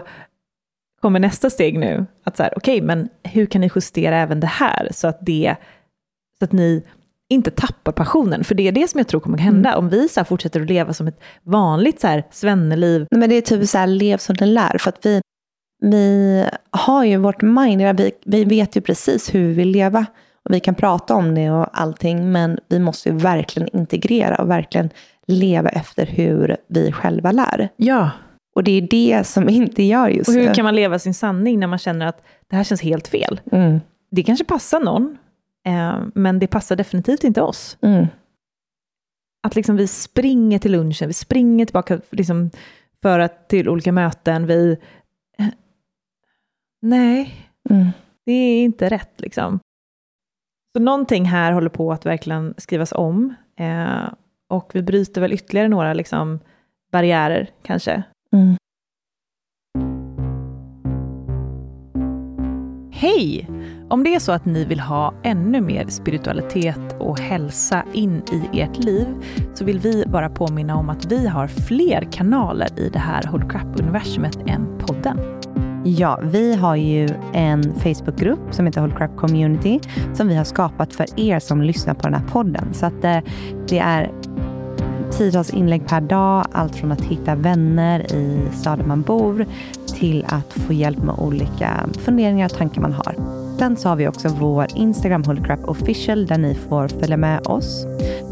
[1.00, 2.06] kommer nästa steg nu.
[2.24, 5.18] Att så här, okej, okay, men hur kan ni justera även det här så att,
[5.20, 5.56] det,
[6.38, 6.82] så att ni
[7.30, 8.44] inte tappar passionen?
[8.44, 9.78] För det är det som jag tror kommer hända mm.
[9.78, 13.06] om vi så fortsätter att leva som ett vanligt så här svenneliv.
[13.10, 14.78] Nej, men det är typ så här, lev som den lär.
[14.78, 15.20] För att vi,
[15.82, 20.06] vi har ju vårt mind, vi, vi vet ju precis hur vi vill leva.
[20.44, 24.50] Och vi kan prata om det och allting, men vi måste ju verkligen integrera och
[24.50, 24.90] verkligen
[25.26, 27.68] leva efter hur vi själva lär.
[27.76, 28.10] Ja.
[28.54, 30.54] Och det är det som inte gör just Och hur nu.
[30.54, 33.40] kan man leva sin sanning när man känner att det här känns helt fel?
[33.52, 33.80] Mm.
[34.10, 35.18] Det kanske passar någon,
[35.66, 37.78] eh, men det passar definitivt inte oss.
[37.80, 38.06] Mm.
[39.42, 42.50] Att liksom vi springer till lunchen, vi springer tillbaka liksom
[43.02, 44.76] för att, till olika möten, vi...
[45.38, 45.46] Eh,
[46.82, 47.34] nej,
[47.70, 47.86] mm.
[48.26, 49.60] det är inte rätt liksom.
[50.76, 53.34] Så någonting här håller på att verkligen skrivas om.
[53.56, 54.08] Eh,
[54.48, 56.40] och vi bryter väl ytterligare några liksom,
[56.92, 58.02] barriärer kanske.
[58.32, 58.56] Mm.
[62.92, 63.53] Hej!
[63.88, 68.60] Om det är så att ni vill ha ännu mer spiritualitet och hälsa in i
[68.60, 69.06] ert liv
[69.54, 73.50] så vill vi bara påminna om att vi har fler kanaler i det här Hold
[73.50, 75.18] Crap-universumet än podden.
[75.84, 79.80] Ja, vi har ju en Facebookgrupp som heter Hold Crap Community
[80.14, 82.74] som vi har skapat för er som lyssnar på den här podden.
[82.74, 83.18] Så att eh,
[83.68, 84.10] det är
[85.12, 89.46] tiotals inlägg per dag, allt från att hitta vänner i staden man bor
[89.86, 93.43] till att få hjälp med olika funderingar och tankar man har.
[93.58, 97.86] Sen så har vi också vår Instagram Holycrap official där ni får följa med oss.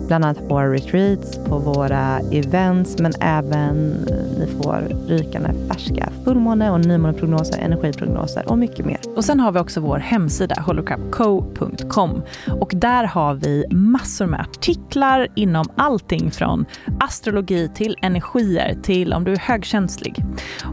[0.06, 3.90] Bland annat på våra retreats, på våra events, men även
[4.38, 8.98] ni får rykande färska fullmåne och nymåneprognoser, energiprognoser och mycket mer.
[9.16, 12.22] Och sen har vi också vår hemsida holocrapco.com
[12.60, 16.66] och där har vi massor med artiklar inom allting från
[17.00, 20.24] astrologi till energier till om du är högkänslig.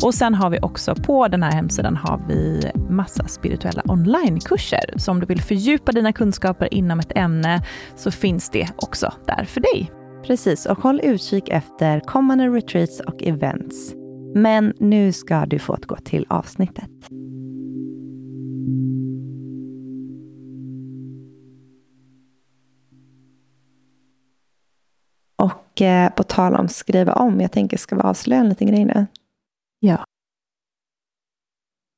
[0.03, 4.93] Och sen har vi också på den här hemsidan har vi massa spirituella onlinekurser.
[4.97, 7.61] Så om du vill fördjupa dina kunskaper inom ett ämne
[7.95, 9.91] så finns det också där för dig.
[10.23, 13.93] Precis, och håll utkik efter kommande retreats och events.
[14.35, 16.89] Men nu ska du få gå till avsnittet.
[25.35, 28.85] Och eh, på tal om skriva om, jag tänker ska vi avslöja en liten grej
[28.85, 29.07] nu?
[29.79, 30.03] Ja.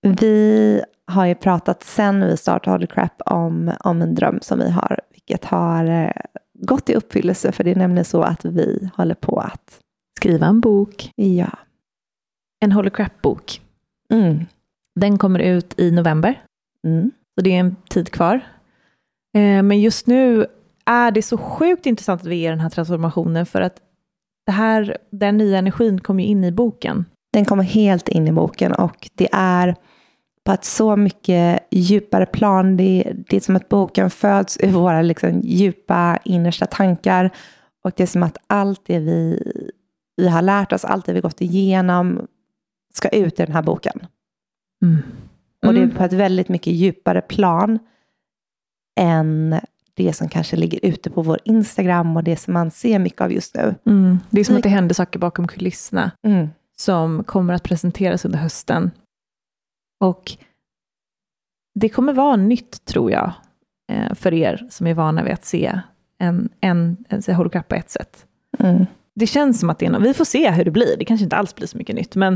[0.01, 4.71] Vi har ju pratat sen vi startade Holy Crap om, om en dröm som vi
[4.71, 6.11] har, vilket har eh,
[6.61, 9.79] gått i uppfyllelse, för det är nämligen så att vi håller på att
[10.17, 11.11] skriva en bok.
[11.15, 11.49] Ja.
[12.59, 13.61] En Holy Crap-bok.
[14.09, 14.45] Mm.
[14.99, 16.41] Den kommer ut i november,
[16.87, 17.11] mm.
[17.35, 18.35] så det är en tid kvar.
[19.37, 20.45] Eh, men just nu
[20.85, 23.81] är det så sjukt intressant att vi är den här transformationen, för att
[24.45, 27.05] det här, den nya energin kommer in i boken.
[27.33, 29.75] Den kommer helt in i boken och det är
[30.45, 32.77] på ett så mycket djupare plan.
[32.77, 37.29] Det, det är som att boken föds ur våra liksom djupa innersta tankar.
[37.83, 39.43] Och det är som att allt det vi,
[40.17, 42.27] vi har lärt oss, allt det vi gått igenom,
[42.93, 43.99] ska ut i den här boken.
[44.81, 44.93] Mm.
[44.93, 45.03] Mm.
[45.65, 45.95] Och det är mm.
[45.95, 47.79] på ett väldigt mycket djupare plan
[48.99, 49.59] än
[49.93, 53.31] det som kanske ligger ute på vår Instagram och det som man ser mycket av
[53.31, 53.75] just nu.
[53.85, 54.19] Mm.
[54.29, 56.49] Det är som att det händer saker bakom kulisserna mm.
[56.77, 58.91] som kommer att presenteras under hösten.
[60.01, 60.31] Och
[61.73, 63.33] det kommer vara nytt, tror jag,
[63.91, 65.81] eh, för er som är vana vid att se
[66.17, 68.25] en, en, en holocrap på ett sätt.
[68.59, 68.85] Mm.
[69.15, 71.23] Det känns som att det är något, vi får se hur det blir, det kanske
[71.23, 72.33] inte alls blir så mycket nytt, men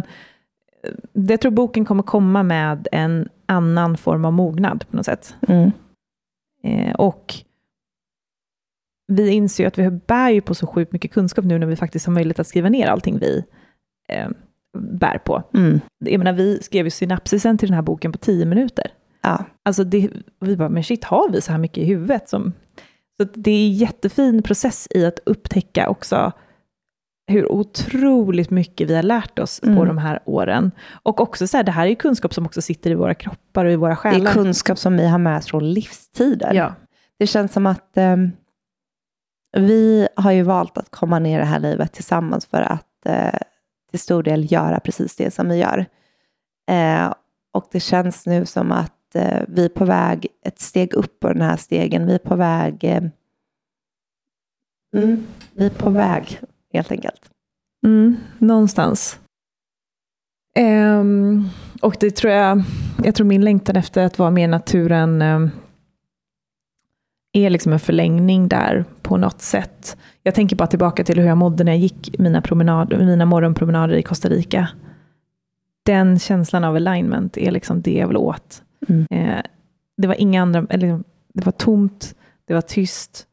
[0.84, 5.36] eh, jag tror boken kommer komma med en annan form av mognad på något sätt.
[5.48, 5.72] Mm.
[6.64, 7.34] Eh, och
[9.08, 11.76] vi inser ju att vi bär ju på så sjukt mycket kunskap nu när vi
[11.76, 13.46] faktiskt har möjlighet att skriva ner allting vi
[14.10, 14.30] eh,
[14.76, 15.44] bär på.
[15.54, 15.80] Mm.
[16.00, 18.92] Jag menar, vi skrev ju synapsisen till den här boken på tio minuter.
[19.22, 19.46] Ja.
[19.64, 20.10] Alltså det,
[20.40, 22.30] vi bara, men shit, har vi så här mycket i huvudet?
[22.30, 22.54] Som,
[23.18, 26.32] så det är en jättefin process i att upptäcka också
[27.28, 29.78] hur otroligt mycket vi har lärt oss mm.
[29.78, 30.72] på de här åren.
[31.04, 33.66] Och också så här, det här är ju kunskap som också sitter i våra kroppar
[33.66, 34.20] och i våra själar.
[34.20, 36.54] Det är kunskap som vi har med oss från livstider.
[36.54, 36.76] Ja.
[37.20, 38.32] Det känns som att um,
[39.58, 43.40] vi har ju valt att komma ner i det här livet tillsammans för att uh,
[43.96, 45.86] till stor del göra precis det som vi gör.
[46.72, 47.14] Eh,
[47.54, 51.28] och det känns nu som att eh, vi är på väg ett steg upp på
[51.28, 52.08] den här stegen.
[52.08, 53.04] Vi är på väg eh,
[54.96, 56.40] mm, vi är på väg
[56.74, 57.30] helt enkelt.
[57.86, 59.20] Mm, någonstans.
[60.60, 61.50] Um,
[61.82, 62.64] och det tror jag,
[63.04, 65.52] jag tror min längtan efter att vara mer i naturen um,
[67.36, 69.98] är liksom en förlängning där på något sätt.
[70.24, 73.96] Jag tänker bara tillbaka till hur jag mådde när jag gick mina, promenad, mina morgonpromenader
[73.96, 74.68] i Costa Rica.
[75.86, 78.64] den känslan av alignment är liksom det jag vill åt.
[78.88, 79.06] Mm.
[79.12, 79.42] Eh,
[79.98, 83.28] det var inga andra, eller liksom, det var tomt, det var tyst.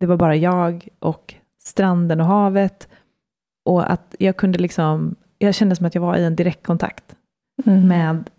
[0.00, 2.88] Det var bara jag och stranden och havet.
[3.64, 7.04] Och att jag kunde liksom, jag kände som att jag var i en direktkontakt
[7.66, 7.88] Mm.
[7.88, 8.30] med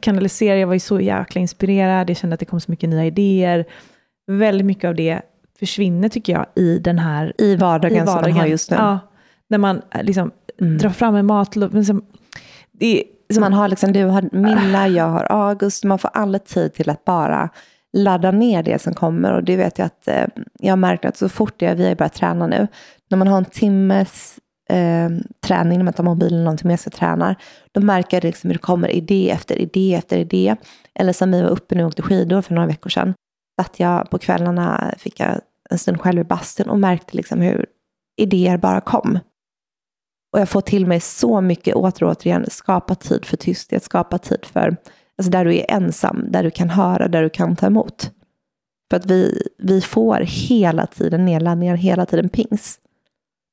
[0.00, 3.04] kanalisera, jag var ju så jäkla inspirerad, jag kände att det kom så mycket nya
[3.06, 3.64] idéer.
[4.26, 5.20] Väldigt mycket av det
[5.58, 8.76] försvinner tycker jag i den här I vardagen, som man har just nu.
[8.76, 8.98] Ja,
[9.48, 10.78] när man eh, liksom Mm.
[10.78, 11.72] drar fram en matlåda.
[11.72, 12.04] men som-
[12.72, 13.04] Det
[13.40, 15.84] Man har liksom, du har Milla, jag har August.
[15.84, 17.48] Man får alla tid till att bara
[17.92, 19.32] ladda ner det som kommer.
[19.32, 20.24] Och det vet jag att eh,
[20.60, 22.66] jag har märkt att så fort jag, vi har börjat träna nu,
[23.10, 24.38] när man har en timmes
[24.68, 27.36] eh, träning, när man tar mobilen någonting med sig och tränar,
[27.72, 30.56] då märker jag liksom hur det kommer idé efter idé efter idé.
[30.94, 33.14] Eller som vi var uppe nu och åkte skidor för några veckor sedan,
[33.62, 37.66] att jag på kvällarna fick jag en stund själv i bastun och märkte liksom hur
[38.16, 39.18] idéer bara kom.
[40.32, 44.18] Och jag får till mig så mycket åter och återigen, skapa tid för tysthet, skapa
[44.18, 44.76] tid för,
[45.18, 48.10] alltså där du är ensam, där du kan höra, där du kan ta emot.
[48.90, 52.78] För att vi, vi får hela tiden nedladdningar, hela tiden pings.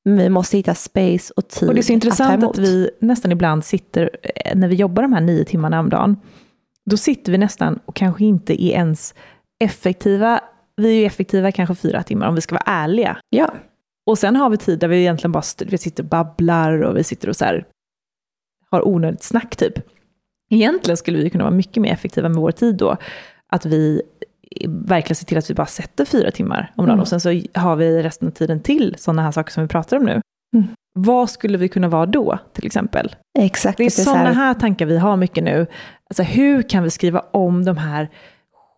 [0.04, 2.58] Men vi måste hitta space och tid och det är så att intressant emot.
[2.58, 6.16] att vi nästan ibland sitter, eh, när vi jobbar de här nio timmarna om dagen,
[6.90, 9.14] då sitter vi nästan och kanske inte är ens
[9.60, 10.40] effektiva.
[10.76, 13.18] Vi är ju effektiva kanske fyra timmar om vi ska vara ärliga.
[13.28, 13.54] Ja,
[14.06, 17.04] Och sen har vi tid där vi egentligen bara vi sitter och babblar och vi
[17.04, 17.66] sitter och så här,
[18.70, 19.74] har onödigt snack typ.
[20.50, 22.96] Egentligen skulle vi kunna vara mycket mer effektiva med vår tid då.
[23.48, 24.02] Att vi
[24.68, 27.00] verkligen ser till att vi bara sätter fyra timmar om dagen Mm.
[27.00, 29.96] och sen så har vi resten av tiden till sådana här saker som vi pratar
[29.96, 30.20] om nu.
[30.56, 30.66] Mm.
[30.94, 33.16] Vad skulle vi kunna vara då till exempel?
[33.38, 33.78] exakt.
[33.78, 35.66] Det är så sådana här tankar vi har mycket nu.
[36.10, 38.08] Alltså hur kan vi skriva om de här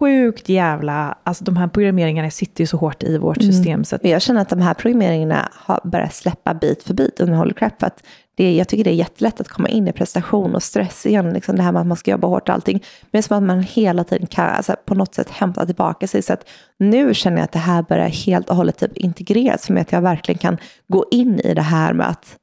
[0.01, 3.53] sjukt jävla, alltså de här programmeringarna sitter ju så hårt i vårt Mm.
[3.53, 7.21] system så att Jag känner att de här programmeringarna har börjat släppa bit för bit
[7.21, 7.81] under Holy Crap.
[7.81, 8.03] För att
[8.37, 11.33] det, jag tycker det är jättelätt att komma in i prestation och stress igen.
[11.33, 12.83] Liksom det här med att man ska jobba hårt och allting.
[13.01, 16.07] Men det är som att man hela tiden kan alltså, på något sätt hämta tillbaka
[16.09, 16.23] sig.
[16.23, 19.81] Så att nu känner jag att det här börjar helt och hållet typ integreras med
[19.81, 22.37] att jag verkligen kan gå in i det här med att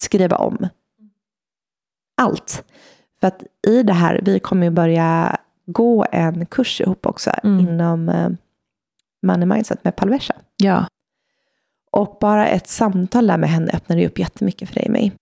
[0.00, 0.68] skriva om
[2.20, 2.64] allt.
[3.20, 7.68] För att i det här, vi kommer ju börja gå en kurs ihop också Mm.
[7.68, 8.28] inom eh,
[9.22, 10.34] Money Mindset med Palvesha.
[10.56, 10.86] ja.
[11.90, 15.12] Och bara ett samtal där med henne öppnade upp jättemycket för dig och mig.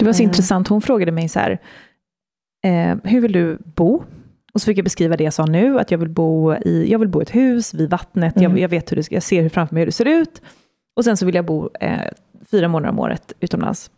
[0.00, 0.30] Det var så Mm.
[0.30, 1.58] intressant, hon frågade mig så här,
[2.64, 4.04] eh, hur vill du bo?
[4.52, 6.98] Och så fick jag beskriva det jag sa nu, att jag vill bo i, jag
[6.98, 8.50] vill bo i ett hus vid vattnet, Mm.
[8.50, 10.42] jag, jag vet hur det, jag ser hur framför mig hur det ser ut.
[10.96, 12.00] Och sen så vill jag bo eh,
[12.50, 13.90] fyra månader om året utomlands.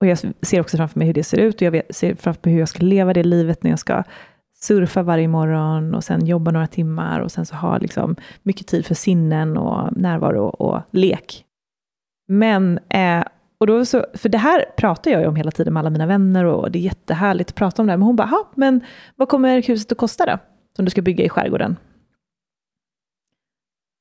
[0.00, 2.40] Och jag ser också framför mig hur det ser ut, och jag vet, ser framför
[2.44, 4.02] mig hur jag ska leva det livet när jag ska
[4.60, 8.86] surfa varje morgon och sen jobba några timmar och sen så ha liksom mycket tid
[8.86, 11.44] för sinnen och närvaro och lek.
[12.28, 13.24] Men, eh,
[13.58, 16.06] och då så, för det här pratar jag ju om hela tiden med alla mina
[16.06, 17.96] vänner och det är jättehärligt att prata om det här.
[17.98, 18.80] Men hon bara, "Ha, men
[19.16, 20.38] vad kommer huset att kosta då?
[20.76, 21.76] Som du ska bygga i skärgården.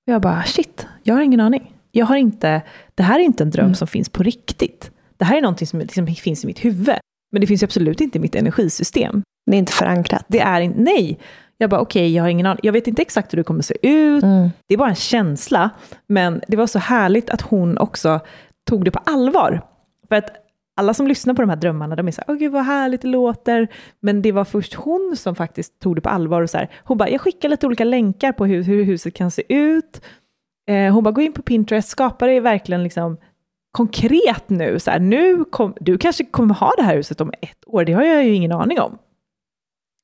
[0.06, 1.76] Jag bara, shit, jag har ingen aning.
[1.92, 2.62] Jag har inte,
[2.96, 3.76] det här är inte en dröm Mm.
[3.76, 4.92] som finns på riktigt.
[5.18, 6.96] Det här är någonting som liksom finns i mitt huvud.
[7.32, 9.24] Men det finns ju absolut inte i mitt energisystem.
[9.52, 10.26] Det är inte förankrat.
[10.28, 11.20] Det är inte, nej.
[11.58, 12.60] Jag bara, okej, jag har ingen aning.
[12.64, 14.24] Jag vet inte exakt hur det kommer se ut.
[14.24, 14.50] Mm.
[14.68, 15.70] Det är bara en känsla.
[16.08, 18.20] Men det var så härligt att hon också
[18.70, 19.62] tog det på allvar.
[20.10, 20.30] För att
[20.76, 23.02] alla som lyssnar på de här drömmarna, de är så här, åh gud vad härligt
[23.02, 23.68] det låter.
[24.00, 26.42] Men det var först hon som faktiskt tog det på allvar.
[26.42, 29.32] Och så här, hon bara, jag skickar lite olika länkar på hur, hur huset kan
[29.32, 30.02] se ut.
[30.68, 33.18] Eh, hon bara, gå in på Pinterest, skapa det verkligen liksom
[33.72, 34.80] konkret nu.
[34.80, 37.94] Så här, nu kom, du kanske kommer ha det här huset om ett år, det
[37.94, 38.98] har jag ju ingen aning om.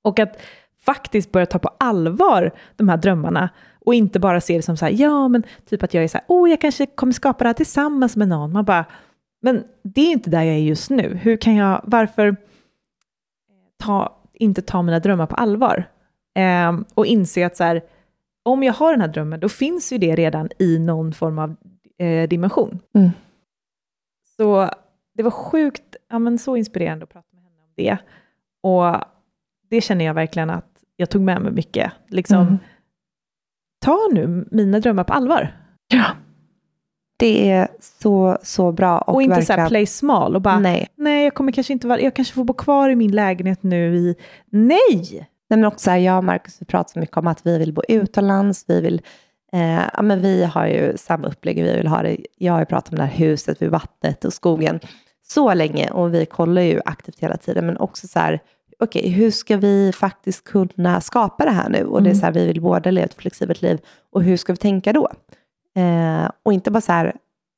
[0.04, 0.42] Och att
[0.86, 3.50] faktiskt börja ta på allvar de här drömmarna
[3.86, 6.18] och inte bara se det som så här, ja men typ att jag är så
[6.18, 8.52] här, oh jag kanske kommer skapa det här tillsammans med någon.
[8.52, 8.86] Man bara,
[9.42, 11.20] men det är inte där jag är just nu.
[11.22, 12.36] Hur kan jag, varför
[13.78, 15.86] ta, inte ta mina drömmar på allvar?
[16.36, 17.82] Ehm, och inse att så här,
[18.44, 21.56] om jag har den här drömmen, då finns ju det redan i någon form av
[21.98, 22.80] eh, dimension.
[22.94, 23.10] Mm.
[24.38, 24.70] Så
[25.14, 27.98] det var sjukt, ja, men så inspirerande att prata med henne om det.
[28.62, 29.04] Och
[29.70, 30.69] det känner jag verkligen att
[31.00, 31.92] jag tog med mig mycket.
[32.10, 32.58] Liksom, Mm.
[33.82, 35.56] Ta nu mina drömmar på allvar.
[37.20, 38.98] Det är så, så bra.
[38.98, 40.88] Och, Och, inte så verkligen, här play small och bara, nej.
[40.96, 41.24] Nej.
[41.24, 44.16] jag kommer kanske inte vara, jag kanske får bo kvar i min lägenhet nu i,
[44.52, 45.28] nej!
[45.50, 47.58] Nej, men också så här, jag och Marcus vi pratar så mycket om att vi
[47.58, 48.66] vill bo utomlands.
[48.68, 49.02] Vi, vill,
[49.54, 51.64] eh, ja, men vi har ju samma upplägg.
[51.64, 52.18] Vi vill ha det.
[52.38, 54.80] Jag har ju pratat om det här huset vid vattnet och skogen
[55.28, 57.66] så länge och vi kollar ju aktivt hela tiden.
[57.66, 58.40] Men också så här,
[58.84, 61.84] okej, hur ska vi faktiskt kunna skapa det här nu?
[61.84, 62.20] Och det är Mm.
[62.20, 63.80] så här, vi vill båda leva ett flexibelt liv
[64.12, 65.10] och hur ska vi tänka då?
[65.82, 67.16] Eh, och inte bara så här,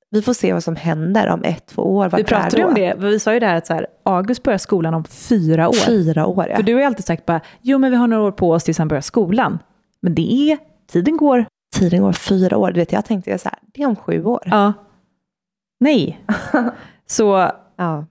[0.10, 2.10] vi får se vad som händer om ett, två år.
[2.18, 4.58] Vi pratade ju om det, vi sa ju det här att så här, August börjar
[4.58, 5.74] skolan om fyra år.
[5.74, 6.56] Fyra år, ja.
[6.56, 8.64] För du har ju alltid sagt bara, jo men vi har några år på oss
[8.64, 9.60] tills han börjar skolan.
[10.02, 10.58] Men det är,
[10.92, 11.46] tiden går.
[11.76, 12.72] Tiden går fyra år.
[12.72, 14.42] Du vet, jag tänkte så här, det är om sju år.
[14.46, 14.74] Ja.
[15.80, 16.20] Nej.
[17.06, 18.06] så, ja.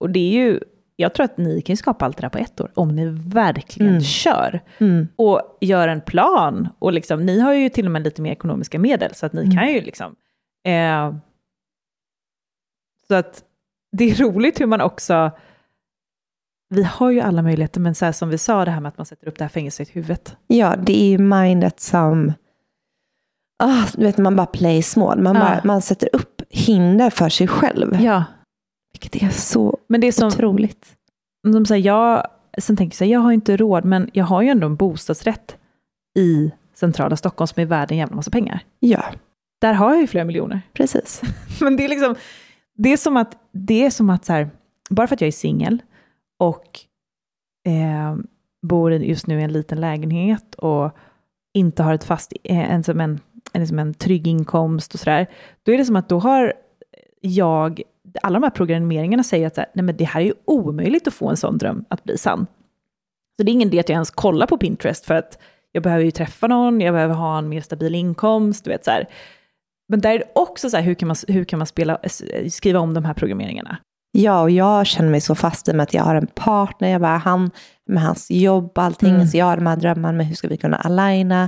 [0.00, 0.60] och det är ju,
[1.02, 3.90] jag tror att ni kan skapa allt det där på ett år, om ni verkligen
[3.92, 4.02] Mm.
[4.02, 4.60] kör.
[4.78, 5.08] Mm.
[5.16, 6.68] Och gör en plan.
[6.78, 9.42] Och liksom, ni har ju till och med lite mer ekonomiska medel, så att ni
[9.42, 9.56] Mm.
[9.56, 10.14] kan ju liksom...
[10.66, 11.14] Eh,
[13.08, 13.42] så att
[13.92, 15.30] det är roligt hur man också...
[16.74, 18.98] Vi har ju alla möjligheter, men så här som vi sa, det här med att
[18.98, 20.36] man sätter upp det här fängelset i huvudet.
[20.46, 22.32] ja, det är ju mindet som...
[23.64, 25.20] Ah, du vet, man bara play small.
[25.20, 28.00] Man, bara, man sätter upp hinder för sig själv.
[28.02, 28.24] Ja.
[28.92, 30.28] Vilket är så Men det är som...
[30.28, 30.96] otroligt.
[31.52, 32.26] De säger, jag,
[32.58, 34.76] sen tänker jag så här, jag har inte råd, men jag har ju ändå en
[34.76, 35.56] bostadsrätt
[36.18, 38.64] i centrala Stockholm som är värd en jävla massa pengar.
[38.78, 39.04] Ja,
[39.60, 40.60] Där har jag ju flera miljoner.
[40.72, 41.22] precis.
[41.60, 42.14] Men det är liksom,
[42.74, 44.50] det är som att, det är som att så här,
[44.90, 45.82] bara för att jag är singel
[46.38, 46.80] och
[47.66, 48.16] eh,
[48.66, 50.90] bor just nu i en liten lägenhet och
[51.54, 53.20] inte har ett fast, eh, en, en,
[53.52, 55.26] en, en trygg inkomst och sådär,
[55.62, 56.52] då är det som att då har
[57.20, 57.82] jag,
[58.22, 61.14] alla de här programmeringarna säger att här, nej men det här är ju omöjligt att
[61.14, 62.46] få en sån dröm att bli sann.
[63.36, 65.38] Så det är ingen idé att jag ens kollar på Pinterest för att
[65.72, 68.90] jag behöver ju träffa någon, jag behöver ha en mer stabil inkomst, du vet så
[68.90, 69.08] här.
[69.88, 71.98] Men där är det också så här, hur kan man, hur kan man spela,
[72.50, 73.78] skriva om de här programmeringarna?
[74.12, 76.88] Ja, och jag känner mig så fast i med att jag har en partner.
[76.88, 77.50] Jag bara, han
[77.86, 79.14] med hans jobb och allting.
[79.14, 79.26] Mm.
[79.26, 81.42] Så jag har de här drömmarna med hur ska vi kunna aligna.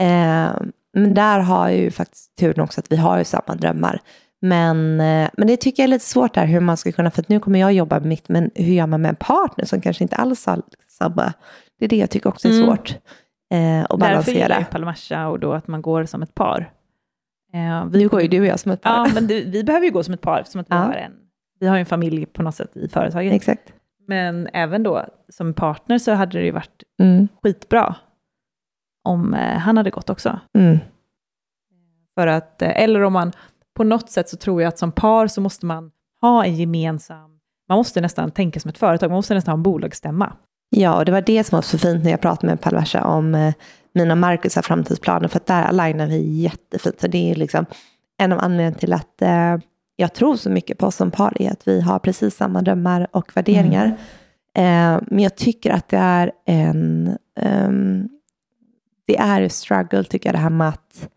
[0.00, 0.50] Eh,
[0.94, 4.00] men där har jag ju faktiskt turen också att vi har ju samma drömmar.
[4.40, 7.22] Men, eh, men det tycker jag är lite svårt där hur man ska kunna, för
[7.22, 9.80] att nu kommer jag jobba med mitt, men hur gör man med en partner som
[9.80, 11.32] kanske inte alls har samma?
[11.78, 12.66] Det är det jag tycker också är Mm.
[12.66, 14.54] svårt eh, att Därför gillar balansera.
[14.60, 16.72] jag Palmasha och då att man går som ett par.
[17.54, 18.90] Eh, vi, Nu går ju du och jag som ett par.
[18.90, 20.80] ja, men det, vi behöver ju gå som ett par, som att vi, Ja.
[20.82, 21.12] har en,
[21.60, 23.32] vi har ju en familj på något sätt i företaget.
[23.32, 23.72] Exakt.
[24.08, 27.28] Men även då som partner så hade det ju varit Mm.
[27.42, 27.94] skitbra
[29.04, 30.40] om eh, han hade gått också.
[30.58, 30.78] Mm.
[32.14, 33.32] För att, eh, eller om man,
[33.78, 37.30] på något sätt så tror jag att som par så måste man ha en gemensam,
[37.68, 40.32] man måste nästan tänka som ett företag, man måste nästan ha en bolagsstämma.
[40.70, 43.34] Ja, och det var det som var så fint när jag pratade med Palversa om
[43.34, 43.54] eh,
[43.94, 47.00] mina och Marcus framtidsplaner, för att där alignar vi jättefint.
[47.00, 47.66] Så det är liksom
[48.18, 49.56] en av anledningarna till att eh,
[49.96, 53.06] jag tror så mycket på oss som par, är att vi har precis samma drömmar
[53.10, 53.86] och värderingar.
[54.54, 58.08] Eh, men jag tycker att det är en, ehm,
[59.06, 61.08] det är en struggle tycker jag det här med att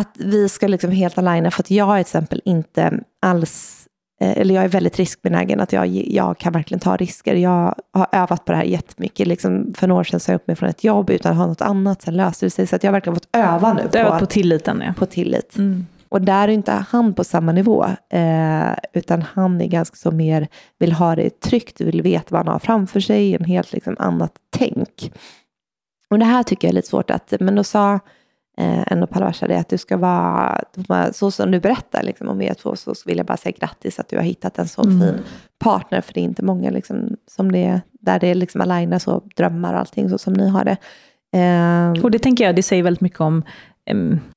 [0.00, 3.88] att vi ska liksom helt aligna, för att jag är till exempel inte alls
[4.20, 7.34] Eh, eller jag är väldigt riskbenägen, att jag, jag kan verkligen ta risker.
[7.34, 9.26] Jag har övat på det här jättemycket.
[9.26, 11.46] Liksom för några år sedan sa jag upp mig från ett jobb utan att ha
[11.46, 12.66] något annat, sen löste det sig.
[12.66, 14.92] Så att jag har verkligen fått öva nu Det på, var på tilliten, ja.
[14.98, 15.56] på tillit.
[15.56, 15.86] Mm.
[16.08, 20.48] Och där är inte han på samma nivå, eh, utan han är ganska så mer,
[20.78, 24.32] vill ha det tryggt, vill veta vad han har framför sig, en helt liksom annat
[24.56, 25.12] tänk.
[26.10, 28.00] Och det här tycker jag är lite svårt att, men då sa
[28.58, 30.60] eh, ändå Palvarsa det att du ska vara,
[31.12, 34.08] så som du berättar liksom, om er två, så vill jag bara säga grattis att
[34.08, 35.00] du har hittat en så Mm.
[35.00, 35.14] fin
[35.58, 39.72] partner, för det är inte många liksom, som det, där det liksom alignar så, drömmar
[39.74, 40.76] och allting så som ni har det.
[41.38, 43.42] Eh, Och det tänker jag, det säger väldigt mycket om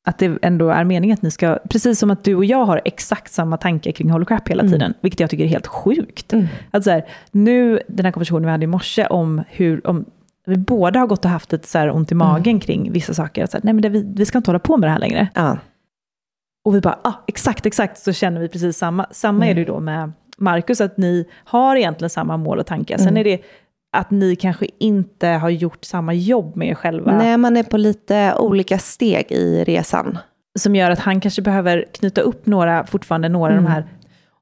[0.08, 2.82] att det ändå är meningen att ni ska, precis som att du och jag har
[2.86, 4.72] exakt samma tankar kring holocrap hela Mm.
[4.74, 6.34] tiden, vilket jag tycker är helt sjukt.
[6.34, 10.06] mm, Att så här, nu, den här konversationen vi hade i morse om hur, om,
[10.52, 13.46] vi båda har gått och haft ett så här ont i magen kring vissa saker.
[13.46, 15.28] Så här, nej men det, vi, vi ska inte hålla på med det här längre.
[15.36, 15.58] ja,
[16.66, 19.06] Och vi bara, ah, exakt, exakt, så känner vi precis samma.
[19.12, 19.56] Samma är Mm.
[19.56, 22.98] det ju då med Marcus, att ni har egentligen samma mål och tankar.
[22.98, 23.18] Sen Mm.
[23.18, 23.40] är det
[23.98, 27.18] att ni kanske inte har gjort samma jobb med er själva.
[27.18, 30.18] Nej, man är på lite olika steg i resan.
[30.60, 33.64] Som gör att han kanske behöver knyta upp några, fortfarande några av Mm.
[33.66, 33.86] de här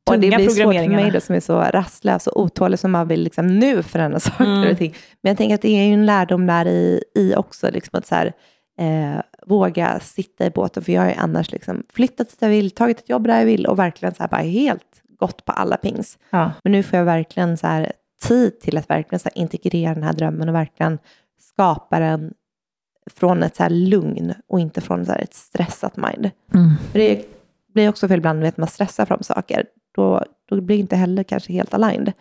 [0.10, 3.08] Och det blir svårt för mig då, som är så rastlös och otålig som man
[3.08, 4.72] vill liksom nu förändra saker Mm.
[4.72, 4.96] och ting.
[5.22, 8.06] Men jag tänker att det är ju en lärdom där i, i också, liksom att
[8.08, 8.34] så här,
[8.80, 10.84] eh, våga sitta i båten.
[10.84, 13.46] För jag har ju annars liksom flyttat dit jag vill, tagit ett jobb där jag
[13.46, 16.18] vill och verkligen så här bara helt gått på alla pings.
[16.30, 16.52] Ja.
[16.64, 17.92] Men nu får jag verkligen så här
[18.28, 20.98] tid till att verkligen så integrera den här drömmen och verkligen
[21.54, 22.34] skapa den
[23.16, 26.30] från ett så här lugn och inte från så ett stressat mind.
[26.54, 26.72] Mm.
[26.92, 27.26] För det
[27.74, 29.66] blir också fel ibland, vet man stressar fram saker.
[29.96, 32.12] Då, då blir det inte heller kanske helt aligned.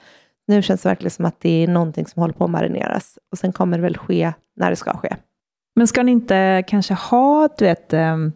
[0.47, 3.19] Nu känns det verkligen som att det är någonting som håller på att marineras.
[3.33, 5.17] Och sen kommer det väl ske när det ska ske.
[5.77, 8.33] Men ska ni inte kanske ha, du vet, um,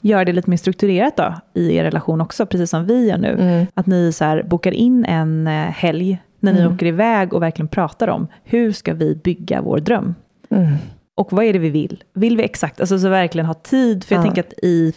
[0.00, 3.28] göra det lite mer strukturerat då i er relation också, precis som vi gör nu?
[3.40, 3.66] Mm.
[3.74, 6.74] Att ni så här bokar in en eh, helg när ni Mm.
[6.74, 10.14] åker iväg och verkligen pratar om hur ska vi bygga vår dröm?
[10.50, 10.74] Mm.
[11.16, 12.04] Och vad är det vi vill?
[12.14, 14.24] Vill vi exakt, alltså så verkligen ha tid, för jag Ja.
[14.24, 14.92] tänker att i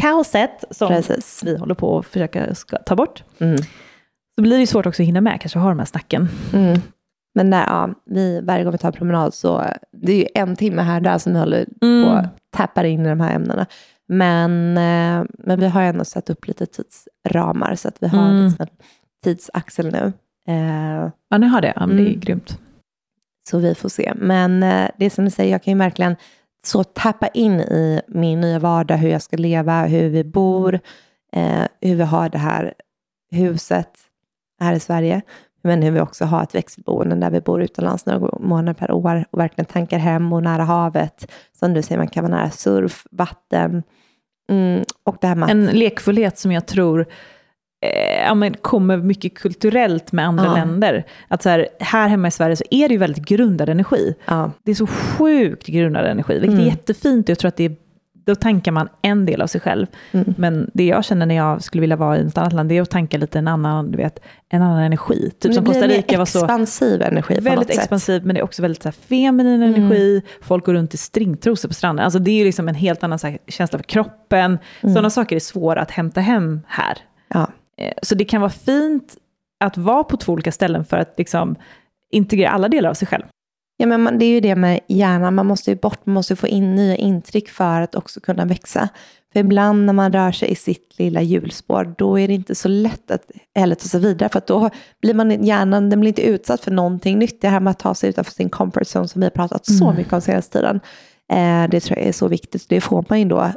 [0.00, 1.42] familjekaoset som Precis.
[1.44, 2.46] vi håller på att försöka
[2.86, 3.56] ta bort, Mm.
[4.34, 6.28] så blir det ju svårt också att hinna med kanske ha de här snacken.
[6.52, 6.80] Mm.
[7.34, 10.82] Men där, ja, vi, varje gång vi tar promenad så det är ju en timme
[10.82, 12.04] här där som vi håller på Mm.
[12.08, 13.66] och tappar in i de här ämnena.
[14.08, 18.44] Men, eh, men vi har ändå satt upp lite tidsramar så att vi har Mm.
[18.44, 18.76] liksom en
[19.24, 20.12] tidsaxel nu.
[20.48, 21.72] Eh, Ja, ni har det.
[21.76, 22.20] Ja, det är Mm.
[22.20, 22.58] grymt.
[23.50, 24.12] så vi får se.
[24.16, 26.16] Men eh, det är som du säger, jag kan ju verkligen
[26.66, 30.80] så tappa in i min nya vardag, hur jag ska leva, hur vi bor,
[31.32, 32.74] eh, hur vi har det här
[33.30, 33.90] huset
[34.60, 35.22] här i Sverige,
[35.62, 39.24] men hur vi också har ett växelboende där vi bor utomlands några månader per år
[39.30, 41.32] och verkligen tankar hem och nära havet.
[41.58, 43.82] Som du säger, man kan vara nära surf, vatten
[44.50, 47.06] mm, och det här med att- En lekfullhet som jag tror
[48.26, 50.54] ja, men kommer mycket kulturellt med andra Ja.
[50.54, 51.04] länder.
[51.28, 54.14] Att så här, här hemma i Sverige så är det ju väldigt grundad energi.
[54.26, 56.66] ja, Det är så sjukt grundad energi, vilket är Mm.
[56.68, 57.28] jättefint.
[57.28, 57.76] Jag tror att det är,
[58.26, 59.86] då tankar man en del av sig själv.
[60.12, 62.76] mm, Men det jag känner när jag skulle vilja vara i ett annat land, det
[62.78, 64.18] är att tanka lite en annan, du vet,
[64.48, 65.30] en annan energi.
[65.40, 68.24] Typ som Costa Rica var så expansiv energi väldigt något sätt.
[68.24, 69.74] men det är också väldigt så här, feminin Mm.
[69.74, 70.22] energi.
[70.42, 72.04] Folk går runt i stringtrosor på stranden.
[72.04, 74.58] Alltså det är ju liksom en helt annan här, känsla för kroppen.
[74.82, 74.94] Mm.
[74.94, 76.98] Sådana saker är svåra att hämta hem här.
[77.28, 77.46] Ja.
[77.80, 79.16] Eh, Så det kan vara fint
[79.64, 81.56] att vara på två olika ställen för att liksom
[82.12, 83.24] integrera alla delar av sig själv.
[83.78, 86.36] Ja, men man, det är ju det med hjärnan, man måste ju bort, man måste
[86.36, 88.88] få in nya intryck för att också kunna växa.
[89.32, 92.68] För ibland när man rör sig i sitt lilla hjulspår, då är det inte så
[92.68, 94.70] lätt att heller ta sig vidare, för då
[95.02, 97.40] blir man, hjärnan den blir inte utsatt för någonting nytt.
[97.40, 99.84] Det här med att ta sig utanför sin comfort zone som vi har pratat så
[99.84, 99.96] Mm.
[99.96, 100.80] mycket om senaste tiden,
[101.32, 102.68] eh, det tror jag är så viktigt.
[102.68, 103.52] Det får man ju då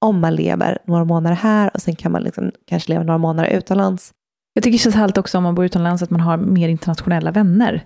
[0.00, 3.50] om man lever några månader här och sen kan man liksom kanske leva några månader
[3.50, 4.10] utomlands.
[4.54, 7.30] Jag tycker det känns härligt också om man bor utomlands att man har mer internationella
[7.30, 7.82] vänner.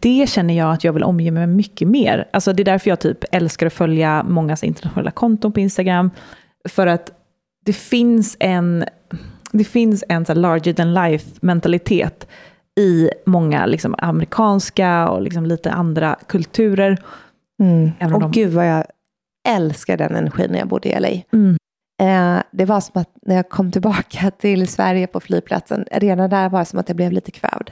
[0.00, 2.28] Det känner jag att jag vill omge mig med mycket mer.
[2.32, 6.10] Alltså det är därför jag typ älskar att följa många internationella konton på Instagram.
[6.68, 7.10] För att
[7.64, 8.84] det finns en,
[9.52, 12.26] det finns en så larger than life mentalitet
[12.80, 16.98] i många liksom amerikanska och liksom lite andra kulturer.
[17.62, 17.90] Mm.
[17.98, 18.84] Även Och de- gud vad jag
[19.48, 21.08] älskar den energin när jag bodde i LA.
[21.32, 21.56] Mm.
[22.00, 26.48] Eh, det var som att när jag kom tillbaka till Sverige på flygplatsen, redan där
[26.48, 27.70] var det som att jag blev lite kvävd.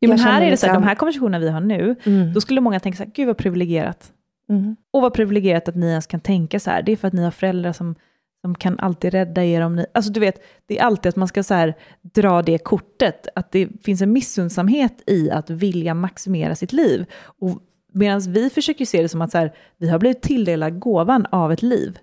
[0.00, 1.96] Jo, men här är det så här, liksom- de här konversationerna vi har nu,
[2.34, 4.12] då skulle många tänka så här, gud vad privilegierat.
[4.48, 4.76] Mm.
[4.92, 6.82] Och vad privilegierat att ni ens kan tänka så här.
[6.82, 7.94] Det är för att ni har föräldrar som,
[8.40, 9.86] som kan alltid rädda er om ni...
[9.94, 13.28] Alltså du vet, det är alltid att man ska så här, dra det kortet.
[13.34, 17.06] Att det finns en missundsamhet i att vilja maximera sitt liv.
[17.40, 17.60] Och
[17.92, 21.52] medan vi försöker se det som att så här, vi har blivit tilldelade gåvan av
[21.52, 21.98] ett liv.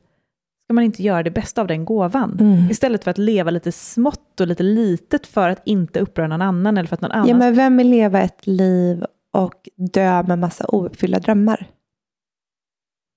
[0.66, 2.38] Ska man inte göra det bästa av den gåvan?
[2.40, 2.72] Mm.
[2.72, 6.78] Istället för att leva lite smått och lite litet för att inte uppröra någon annan
[6.78, 10.40] eller för att någon annan Ja, men vem vill leva ett liv och dö med
[10.40, 11.68] massa ouppfyllda drömmar?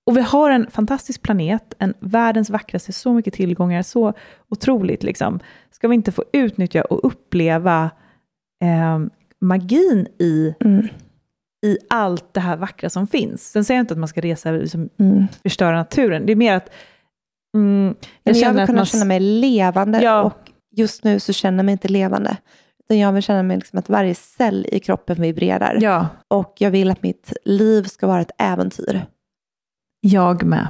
[0.07, 4.13] Och vi har en fantastisk planet, en världens vackraste, så mycket tillgångar, så
[4.49, 5.41] otroligt liksom.
[5.71, 7.91] Ska vi inte få utnyttja och uppleva
[8.63, 8.99] eh,
[9.41, 10.89] magin i, Mm.
[11.67, 13.51] I allt det här vackra som finns?
[13.51, 15.27] Sen säger jag inte att man ska resa och liksom, Mm.
[15.43, 16.27] förstöra naturen.
[16.27, 16.71] Det är mer att
[17.55, 18.87] mm, Jag, jag jag känner vill att kunna man...
[18.87, 20.23] känna mig levande Ja.
[20.23, 22.37] och just nu så känner jag mig inte levande.
[22.85, 25.79] Utan jag vill känna mig liksom att varje cell i kroppen vibrerar.
[25.81, 29.07] Ja, Och jag vill att mitt liv ska vara ett äventyr.
[30.01, 30.69] jag med.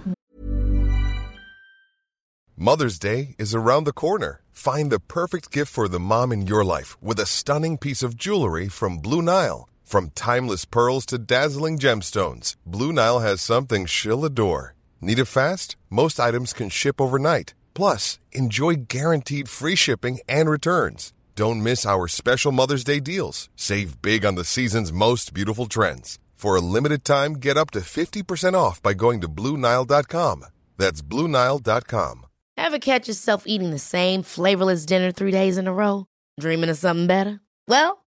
[2.59, 4.41] Mother's Day is around the corner.
[4.53, 8.15] Find the perfect gift for the mom in your life with a stunning piece of
[8.27, 9.67] jewelry from Blue Nile.
[9.87, 14.75] From timeless pearls to dazzling gemstones, Blue Nile has something she'll adore.
[15.01, 15.77] Need it fast?
[15.91, 17.55] Most items can ship overnight.
[17.73, 21.13] Plus, enjoy guaranteed free shipping and returns.
[21.37, 23.49] Don't miss our special Mother's Day deals.
[23.55, 26.19] Save big on the season's most beautiful trends.
[26.35, 30.47] For a limited time, get up to 50% off by going to BlueNile.com.
[30.77, 32.27] That's BlueNile.com.
[32.57, 36.07] Ever catch yourself eating the same flavorless dinner three days in a row?
[36.41, 37.39] Dreaming of something better?
[37.69, 38.05] Well,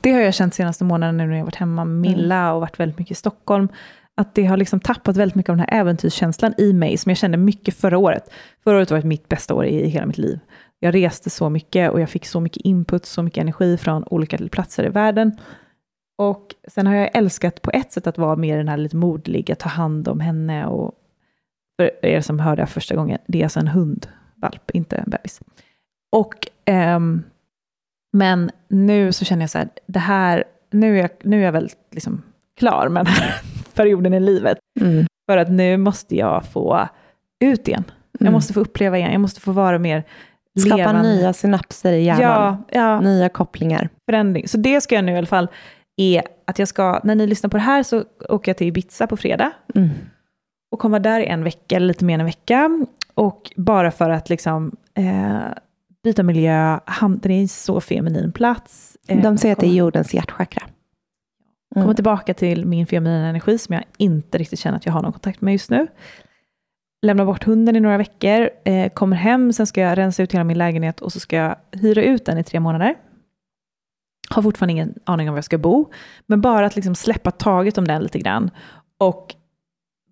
[0.00, 2.80] Det har jag känt senaste månaden nu när jag varit hemma med Milla och varit
[2.80, 3.68] väldigt mycket i Stockholm.
[4.14, 7.16] Att det har liksom tappat väldigt mycket av den här äventyrskänslan i mig som jag
[7.16, 8.30] kände mycket förra året.
[8.64, 10.40] Förra året var mitt bästa år i hela mitt liv.
[10.78, 14.38] Jag reste så mycket och jag fick så mycket input, så mycket energi från olika
[14.38, 15.32] platser i världen.
[16.18, 19.54] Och sen har jag älskat på ett sätt att vara mer den här lite modliga,
[19.54, 20.94] ta hand om henne och
[21.76, 25.40] för er som hörde första gången, det är alltså en hundvalp, inte en bebis.
[26.12, 26.34] Och,
[26.64, 27.22] ehm,
[28.12, 31.52] men nu så känner jag så här, det här, nu är jag, nu är jag
[31.52, 32.22] väl liksom
[32.58, 33.34] klar med den här
[33.74, 34.58] perioden i livet.
[34.80, 35.06] Mm.
[35.30, 36.88] För att nu måste jag få
[37.44, 37.84] ut igen.
[38.12, 38.32] Jag Mm.
[38.32, 40.04] måste få uppleva igen, jag måste få vara mer
[40.60, 41.02] Skapa levande.
[41.02, 42.56] nya synapser i hjärnan.
[42.72, 43.88] Ja, ja, Nya kopplingar.
[44.10, 44.48] förändring.
[44.48, 45.48] Så det ska jag nu i alla fall,
[45.96, 49.06] är att jag ska, när ni lyssnar på det här så åker jag till Ibiza
[49.06, 49.88] på fredag Mm.
[50.72, 52.86] och kommer där i en vecka, eller lite mer än en vecka.
[53.14, 55.38] Och bara för att liksom eh,
[56.04, 56.78] byta miljö,
[57.22, 58.96] det är en så feminin plats.
[59.08, 60.62] Eh, De säger att det är jordens hjärtchakra.
[61.76, 61.84] Mm.
[61.84, 65.12] komma tillbaka till min feminina energi som jag inte riktigt känner att jag har någon
[65.12, 65.86] kontakt med just nu.
[67.02, 70.44] Lämna bort hunden i några veckor, eh, kommer hem, sen ska jag rensa ut hela
[70.44, 72.94] min lägenhet och så ska jag hyra ut den i tre månader.
[74.30, 75.90] Har fortfarande ingen aning om var jag ska bo,
[76.26, 78.50] men bara att liksom släppa taget om den lite grann
[78.98, 79.34] och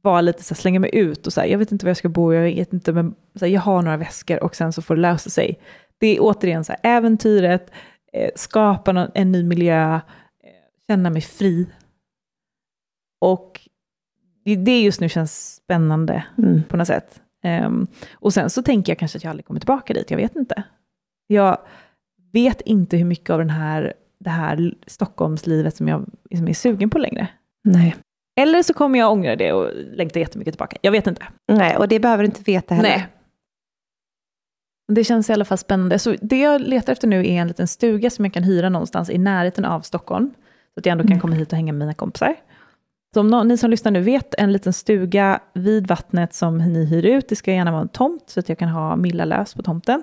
[0.07, 2.09] vara lite så här, slänga mig ut och säga, jag vet inte var jag ska
[2.09, 4.95] bo, jag vet inte, men så här, jag har några väskor och sen så får
[4.97, 5.59] det lösa sig.
[5.99, 7.71] Det är återigen så här, äventyret,
[8.13, 10.01] eh, skapa någon, en ny miljö, eh,
[10.87, 11.67] känna mig fri.
[13.21, 13.61] Och
[14.65, 16.63] det- just nu känns spännande Mm.
[16.63, 17.21] på något sätt.
[17.45, 20.37] Ehm, och sen så tänker jag kanske att jag aldrig kommer tillbaka dit, jag vet
[20.37, 20.63] inte.
[21.27, 21.59] Jag
[22.33, 26.91] vet inte hur mycket av den här, det här Stockholmslivet som jag liksom är sugen
[26.91, 27.29] på längre.
[27.65, 27.97] Nej.
[28.37, 30.77] Eller så kommer jag ångra det och längta jättemycket tillbaka.
[30.81, 31.23] Jag vet inte.
[31.49, 32.89] Nej, och det behöver du inte veta heller.
[32.89, 33.07] Nej.
[34.93, 35.99] Det känns i alla fall spännande.
[35.99, 39.11] Så det jag letar efter nu är en liten stuga som jag kan hyra någonstans
[39.11, 40.31] i närheten av Stockholm.
[40.75, 41.21] Så att jag ändå kan Mm.
[41.21, 42.35] komma hit och hänga med mina kompisar.
[43.15, 46.85] Så om någon, ni som lyssnar nu vet en liten stuga vid vattnet som ni
[46.85, 49.55] hyr ut, det ska gärna vara en tomt så att jag kan ha Milla lös
[49.55, 50.03] på tomten.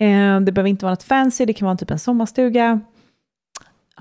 [0.00, 2.80] Eh, det behöver inte vara något fancy, det kan vara typ en sommarstuga.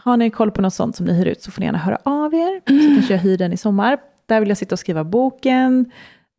[0.03, 1.97] Har ni koll på något sånt som ni hyr ut så får ni gärna höra
[2.03, 2.61] av er.
[2.65, 3.97] Så kanske jag hyr den i sommar.
[4.25, 5.91] Där vill jag sitta och skriva boken.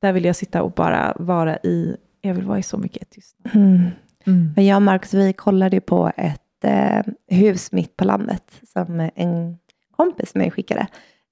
[0.02, 3.56] Där vill jag sitta och bara vara i, jag vill vara i så mycket tystnad.
[3.56, 3.90] Mm.
[4.26, 4.52] Mm.
[4.56, 9.10] Men jag och Marcus, vi kollade ju på ett eh, hus mitt på landet som
[9.14, 9.58] en
[9.96, 10.86] kompis med mig skickade.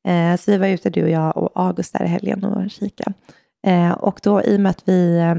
[0.09, 3.13] Eh, så vi var ute, du och jag och August där i helgen och kika.
[3.67, 5.35] Eh, och då i och med att vi eh,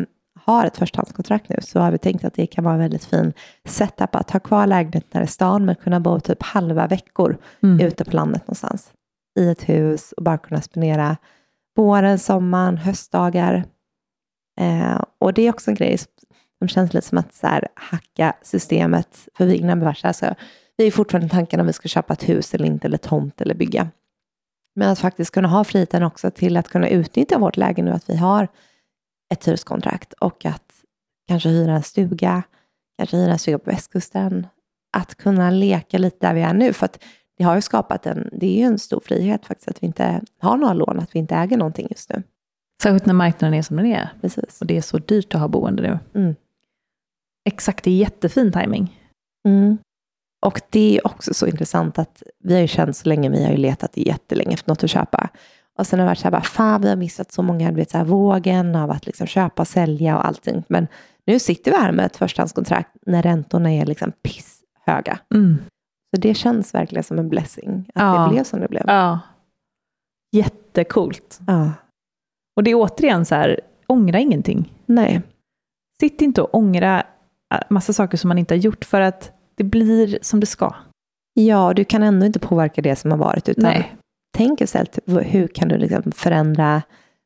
[0.45, 3.33] har ett förstahandskontrakt nu så har vi tänkt att det kan vara en väldigt fin
[3.67, 7.87] setup att ha kvar lägenheten här i stan men kunna bo typ halva veckor Mm.
[7.87, 8.91] ute på landet någonstans.
[9.39, 11.17] I ett hus och bara kunna spendera
[11.75, 13.63] våren, sommaren, höstdagar.
[14.59, 15.97] Eh, och det är också en grej
[16.59, 19.27] som känns lite som att så här, hacka systemet.
[19.37, 20.35] För vi glömmer vart alltså,
[20.77, 23.55] vi är fortfarande tanken om vi ska köpa ett hus eller inte, eller tomt eller
[23.55, 23.87] bygga.
[24.75, 28.09] Men att faktiskt kunna ha friheten också till att kunna utnyttja vårt läge nu, att
[28.09, 28.47] vi har
[29.33, 30.73] ett hyreskontrakt och att
[31.27, 32.43] kanske hyra en stuga,
[32.97, 34.47] kanske hyra en stuga på västkusten.
[34.97, 37.03] Att kunna leka lite där vi är nu, för att
[37.37, 40.21] det har ju skapat en, det är ju en stor frihet faktiskt att vi inte
[40.39, 42.23] har några lån, att vi inte äger någonting just nu.
[42.83, 44.09] Särskilt när marknaden är som den är.
[44.21, 44.61] Precis.
[44.61, 46.21] Och det är så dyrt att ha boende nu.
[46.21, 46.35] Mm.
[47.45, 48.99] Exakt, det är jättefin timing.
[49.47, 49.77] Mm.
[50.45, 53.51] Och det är också så intressant att vi har ju känt så länge, vi har
[53.51, 55.29] ju letat jättelänge efter något att köpa.
[55.79, 57.75] Och sen har det varit så här, bara, fan vi har missat så många, du
[57.75, 60.63] vet, så här, vågen av att liksom köpa och sälja och allting.
[60.67, 60.87] Men
[61.25, 65.19] nu sitter vi här med ett förstahandskontrakt när räntorna är liksom pisshöga.
[65.33, 65.57] Mm.
[66.15, 68.23] Så det känns verkligen som en blessing att Ja.
[68.23, 68.83] det blev som det blev.
[68.87, 69.19] Ja.
[70.31, 71.39] Jättecoolt.
[71.47, 71.71] Ja.
[72.55, 74.73] Och det är återigen så här, ångra ingenting.
[74.85, 75.21] Nej.
[75.99, 77.03] Sitt inte och ångra
[77.53, 80.75] äh, massa saker som man inte har gjort för att det blir som det ska.
[81.33, 83.95] Ja, du kan ändå inte påverka det som har varit, utan Nej.
[84.33, 86.81] Tänk istället, hur kan du liksom förändra,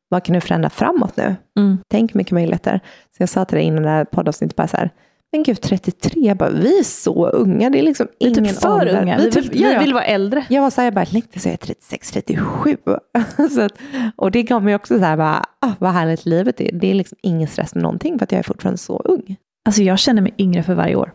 [0.08, 1.36] vad kan du förändra framåt nu?
[1.58, 1.78] Mm.
[1.88, 2.80] Tänk mycket möjligheter.
[3.16, 4.90] Så jag sa till dig innan det här poddavsnittet bara så här,
[5.32, 8.44] men gud 33, jag bara, vi är så unga, det är liksom Vi är ingen
[8.44, 9.02] typ för ålder.
[9.02, 9.16] unga.
[9.18, 9.80] Vi, Vi typ, vi ja.
[9.80, 10.44] vill vara äldre.
[10.48, 12.76] Jag var så här, jag bara längtar så jag är 36, 37.
[13.54, 13.72] så att,
[14.16, 16.72] och det gav mig också så här, bara, ah, vad härligt livet är.
[16.72, 19.36] Det är liksom ingen stress med någonting för att jag är fortfarande så ung.
[19.64, 21.12] Alltså jag känner mig yngre för varje år.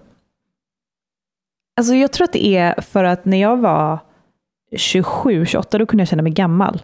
[1.78, 4.00] Alltså jag tror att det är för att när jag var
[4.76, 6.82] 27, 28, då kunde jag känna mig gammal.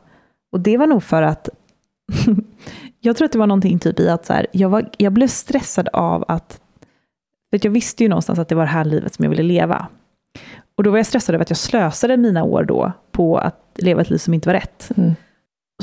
[0.52, 1.50] Och det var nog för att
[3.00, 5.28] jag tror att det var någonting typ i att så här, jag, var, jag blev
[5.28, 6.62] stressad av att,
[7.50, 9.44] för att jag visste ju någonstans att det var det här livet som jag ville
[9.44, 9.88] leva.
[10.76, 14.02] Och då var jag stressad över att jag slösade mina år då på att leva
[14.02, 14.92] ett liv som inte var rätt.
[14.98, 15.16] Mm.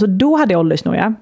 [0.01, 1.15] Så då hade jag åldersnoja.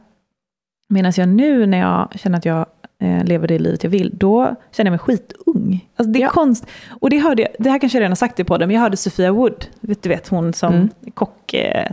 [0.88, 2.66] Medan jag nu när jag känner att jag
[3.04, 5.88] eh, lever det livet jag vill, då känner jag mig skitung.
[5.96, 6.28] Alltså det är Ja.
[6.30, 6.66] konst.
[7.00, 8.82] Och det hörde jag, det här kanske jag redan har sagt i podden, men jag
[8.82, 10.88] hörde Sofia Wood, vet du vet hon som Mm.
[11.14, 11.90] kock, eh,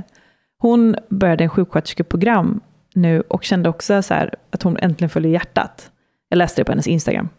[0.57, 2.61] hon började en sjuksköterskeprogram
[2.93, 5.91] nu och kände också så här att hon äntligen följer hjärtat.
[6.29, 7.29] Jag läste det på hennes Instagram.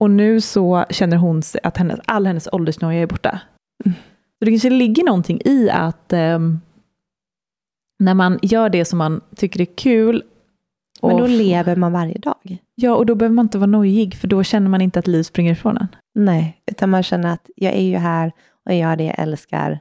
[0.00, 3.40] Och nu så känner hon att hennes, all hennes åldersnoja är borta.
[3.84, 3.94] Mm.
[4.38, 6.60] Så det kanske ligger någonting i att ehm,
[7.98, 10.22] när man gör det som man tycker är kul.
[11.02, 12.58] Men då lever man varje dag.
[12.74, 15.22] Ja, och då behöver man inte vara nojig, för då känner man inte att liv
[15.22, 15.86] springer ifrån en.
[16.14, 18.32] Nej, utan man känner att jag är ju här
[18.66, 19.80] och jag gör det jag älskar.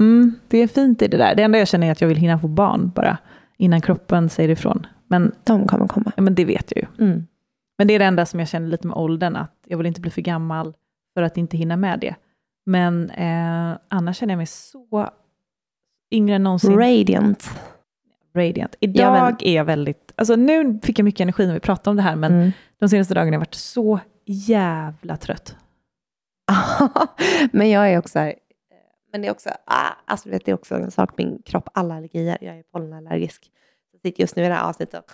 [0.00, 1.34] Mm, det är fint i det där.
[1.34, 3.18] Det enda jag känner är att jag vill hinna få barn bara,
[3.56, 4.86] innan kroppen säger ifrån.
[5.06, 6.12] Men, De kommer komma.
[6.16, 7.06] ja, men det vet jag ju.
[7.06, 7.26] Mm.
[7.78, 10.00] Men det är det enda som jag känner lite med åldern, att jag vill inte
[10.00, 10.74] bli för gammal
[11.14, 12.14] för att inte hinna med det.
[12.66, 15.10] Men eh, annars känner jag mig så
[16.10, 16.78] yngre än någonsin.
[16.78, 17.50] Radiant.
[18.34, 18.76] Radiant.
[18.80, 22.02] Idag är jag väldigt, alltså nu fick jag mycket energi när vi pratade om det
[22.02, 22.50] här, men Mm.
[22.78, 25.56] de senaste dagarna har jag varit så jävla trött.
[27.52, 28.34] men jag är också här,
[29.12, 31.94] men det är också, ah, alltså vet, det är också en sak, min kropp, alla
[31.94, 33.50] allergier, jag är pollenallergisk.
[33.92, 35.12] Jag sitter just nu i det här avsnittet och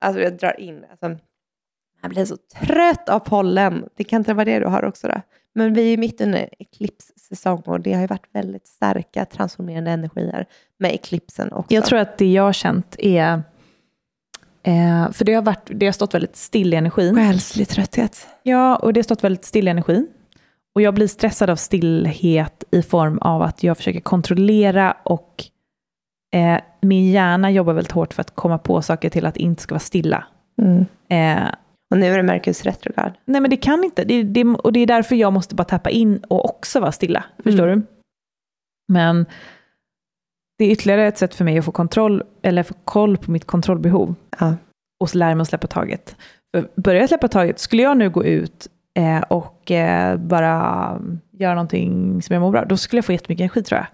[0.00, 1.24] alltså jag drar in, alltså,
[2.02, 3.88] jag blir så trött av pollen.
[3.96, 5.20] Det kan inte vara det du har också då.
[5.54, 6.48] Men vi är mitt under
[7.30, 10.46] eklipssäsong och det har ju varit väldigt starka transformerande energier
[10.78, 11.74] med eklipsen också.
[11.74, 13.42] Jag tror att det jag har känt är,
[14.62, 17.14] eh, för det har, varit, det har stått väldigt still i energin.
[17.14, 18.26] Själslig trötthet.
[18.42, 20.08] Ja, och det har stått väldigt still i energin.
[20.74, 25.44] Och jag blir stressad av stillhet i form av att jag försöker kontrollera och
[26.32, 29.74] eh, min hjärna jobbar väldigt hårt för att komma på saker till att inte ska
[29.74, 30.24] vara stilla.
[30.62, 30.86] Mm.
[31.08, 31.54] Eh,
[31.90, 33.12] Och nu är det Merkurs retrograd.
[33.24, 35.90] nej men det kan inte, det, det, och det är därför jag måste bara tappa
[35.90, 37.24] in och också vara stilla.
[37.44, 37.82] Förstår du?
[38.88, 39.26] Men
[40.58, 43.44] det är ytterligare ett sätt för mig att få kontroll, eller få koll på mitt
[43.44, 44.14] kontrollbehov.
[44.38, 44.54] Ja.
[45.00, 46.16] och så lära mig att släppa taget.
[46.76, 51.00] Börjar jag släppa taget, skulle jag nu gå ut eh, och eh, bara
[51.32, 53.86] göra någonting som jag mår bra, då skulle jag få jättemycket energi tror jag.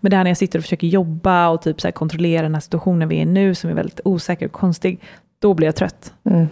[0.00, 2.60] Men det här när jag sitter och försöker jobba och typ så kontrollera den här
[2.60, 5.00] situationen vi är i nu, som är väldigt osäker och konstig,
[5.38, 6.14] då blir jag trött.
[6.24, 6.46] Mm.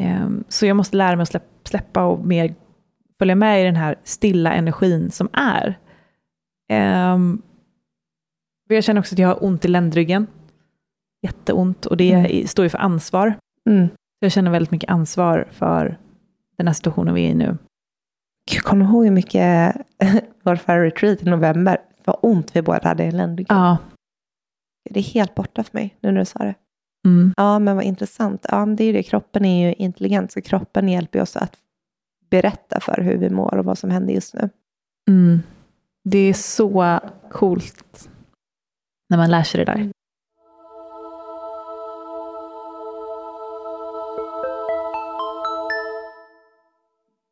[0.00, 2.54] Ehm, så jag måste lära mig att släpp, släppa och mer
[3.18, 5.78] följa med i den här stilla energin som är.
[7.12, 7.42] Um,
[8.68, 10.26] jag känner också att jag har ont i ländryggen.
[11.22, 12.46] Jätteont och det Mm.
[12.46, 13.34] står ju för ansvar.
[13.70, 13.88] Mm.
[14.20, 15.98] Jag känner väldigt mycket ansvar för
[16.56, 17.58] den här situationen vi är i nu.
[18.50, 19.76] Gud, kommer ihåg hur mycket
[20.42, 23.56] vår förra retreat i november, vad ont vi båda hade i ländryggen?
[23.56, 23.78] Ja.
[24.90, 26.54] Det är helt borta för mig nu när du sa det.
[27.04, 27.34] Mm.
[27.36, 28.46] Ja, men vad intressant.
[28.48, 29.02] Ja, det är det.
[29.02, 31.56] Kroppen är ju intelligent, så kroppen hjälper oss att
[32.30, 34.50] berätta för hur vi mår och vad som händer just nu.
[35.08, 35.42] Mm.
[36.04, 38.08] Det är så coolt
[39.08, 39.90] när man lär sig det där.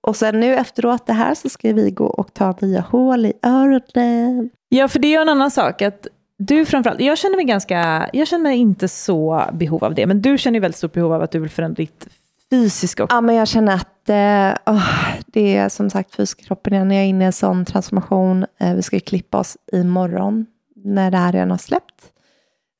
[0.09, 3.33] Och sen nu efteråt det här så ska vi gå och ta nya hål i
[3.43, 4.51] öronen.
[4.69, 5.83] Ja, för det är ju en annan sak.
[5.83, 6.07] att
[6.39, 10.22] du framförallt, jag känner mig ganska, jag känner mig inte så behov av det, men
[10.22, 12.09] du känner ju väldigt stort behov av att du vill förändra ditt
[12.51, 13.16] fysiska också.
[13.16, 14.89] Ja, men jag känner att eh, oh,
[15.26, 16.91] det är som sagt fysiska kroppen igen.
[16.91, 18.47] Jag är inne i en sån transformation.
[18.61, 20.47] Eh, vi ska klippa oss imorgon
[20.84, 22.01] när det här redan har släppt.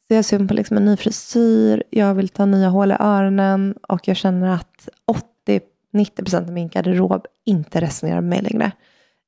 [0.09, 1.82] Så jag ser på liksom en ny frisyr.
[1.90, 4.88] Jag vill ta nya hål i öronen och jag känner att
[5.94, 8.72] 80-90% av min garderob inte resonerar med mig längre.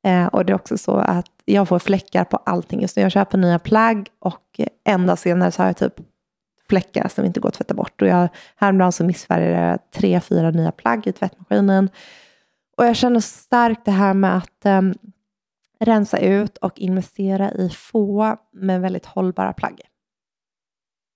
[0.05, 3.03] Eh, och det är också så att jag får fläckar på allting just nu.
[3.03, 5.94] Jag köper nya plagg och en dag senare så har jag typ
[6.68, 8.03] fläckar som inte går att tvätta bort.
[8.03, 11.90] Och jag, häromdagen så missfärgade jag tre, fyra nya plagg i tvättmaskinen.
[12.76, 14.94] Och jag känner starkt det här med att em,
[15.80, 19.80] rensa ut och investera i få men väldigt hållbara plagg.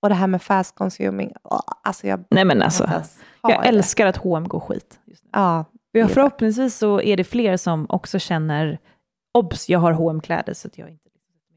[0.03, 2.25] Och det här med fast consuming, åh, alltså jag...
[2.31, 2.91] Nej men alltså,
[3.43, 3.69] jag det.
[3.69, 4.99] älskar att H&M går skit.
[5.33, 5.65] Ja,
[5.99, 8.79] Är förhoppningsvis så är det fler som också känner,
[9.35, 11.05] obs, jag har hm kläder så att jag inte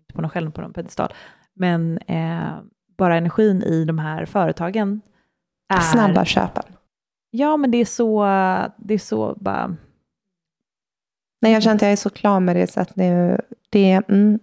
[0.08, 1.14] inte på någon själv på någon pedestal.
[1.56, 2.58] Men eh,
[2.98, 5.02] bara energin i de här företagen
[5.74, 5.80] är...
[5.80, 6.64] snabba köpen.
[7.30, 8.24] Ja, men det är så,
[8.78, 9.76] det är så bara...
[11.42, 14.40] Nej, jag känner att jag är så klar med det så att nu, det, mm,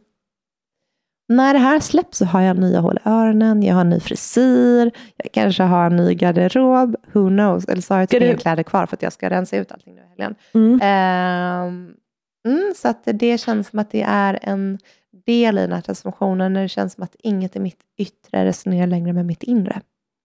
[1.29, 4.91] när det här släpps så har jag nya hål i öronen, jag har ny frisyr,
[5.17, 8.63] jag kanske har en ny garderob, who knows, eller så har jag typ inga kläder
[8.63, 10.35] kvar för att jag ska rensa ut allting nu i helgen.
[10.55, 10.81] Mm.
[10.83, 11.95] Ehm,
[12.49, 14.79] mm, så att det känns som att det är en
[15.27, 18.87] del i den här transformationen, när det känns som att inget i mitt yttre resonerar
[18.87, 19.81] längre med mitt inre.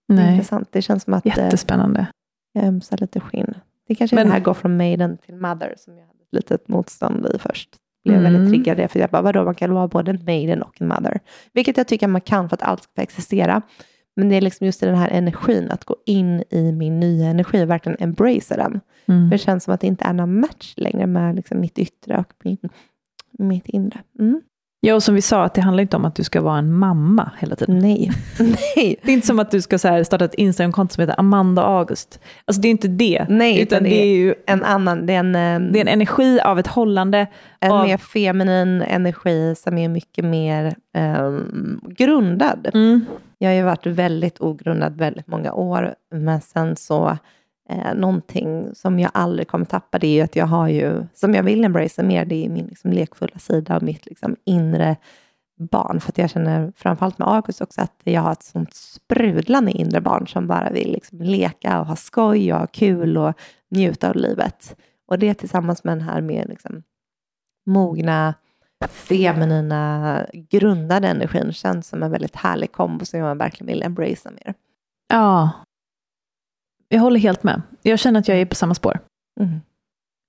[0.08, 2.06] Det är Nej, intressant, det känns som att eh, jättespännande.
[2.52, 3.54] jag ömsar lite skinn.
[3.88, 6.32] Det kanske är Men- det här går från maiden till mother som jag hade ett
[6.32, 7.68] litet motstånd i först.
[8.04, 8.32] Blev Mm.
[8.32, 10.88] väldigt triggad det, för jag bara, vadå, man kan vara både en maiden och en
[10.88, 11.20] mother.
[11.52, 13.62] Vilket jag tycker man kan för att allt ska existera.
[14.16, 17.64] Men det är liksom just den här energin, att gå in i min nya energi
[17.64, 18.80] och verkligen embracea den.
[19.08, 19.30] Mm.
[19.30, 22.18] För det känns som att det inte är någon match längre med liksom mitt yttre
[22.18, 22.58] och min,
[23.38, 23.98] mitt inre.
[24.18, 24.40] Mm.
[24.82, 26.72] Ja, och som vi sa, att det handlar inte om att du ska vara en
[26.72, 27.78] mamma hela tiden.
[27.78, 28.10] Nej.
[28.38, 28.96] Nej.
[29.02, 32.20] Det är inte som att du ska så starta ett Instagram-konto som heter Amanda August.
[32.44, 33.26] Alltså det är inte det.
[33.28, 36.40] Nej, utan det är ju en annan, det är en, eh, det är en energi
[36.40, 37.26] av ett hållande.
[37.60, 42.70] en av, mer feminin energi som är mycket mer ehm, grundad.
[42.74, 43.04] mm,
[43.38, 47.18] Jag har ju varit väldigt ogrundad väldigt många år, men sen så
[47.70, 51.34] eh, någonting som jag aldrig kommer tappa, det är ju att jag har ju, som
[51.34, 54.96] jag vill embracea mer, det är min liksom, lekfulla sida och mitt liksom, inre
[55.58, 56.00] barn.
[56.00, 60.00] För att jag känner, framförallt med August också, att jag har ett sånt sprudlande inre
[60.00, 63.34] barn som bara vill liksom, leka och ha skoj och ha kul och
[63.70, 64.76] njuta av livet.
[65.08, 66.82] Och det tillsammans med den här mer liksom,
[67.66, 68.34] mogna,
[68.88, 74.54] feminina, grundade energin känns som en väldigt härlig kombo som jag verkligen vill embracea mer.
[75.08, 75.50] ja.
[76.92, 77.62] Jag håller helt med.
[77.82, 78.98] Jag känner att jag är på samma spår.
[79.40, 79.60] Mm.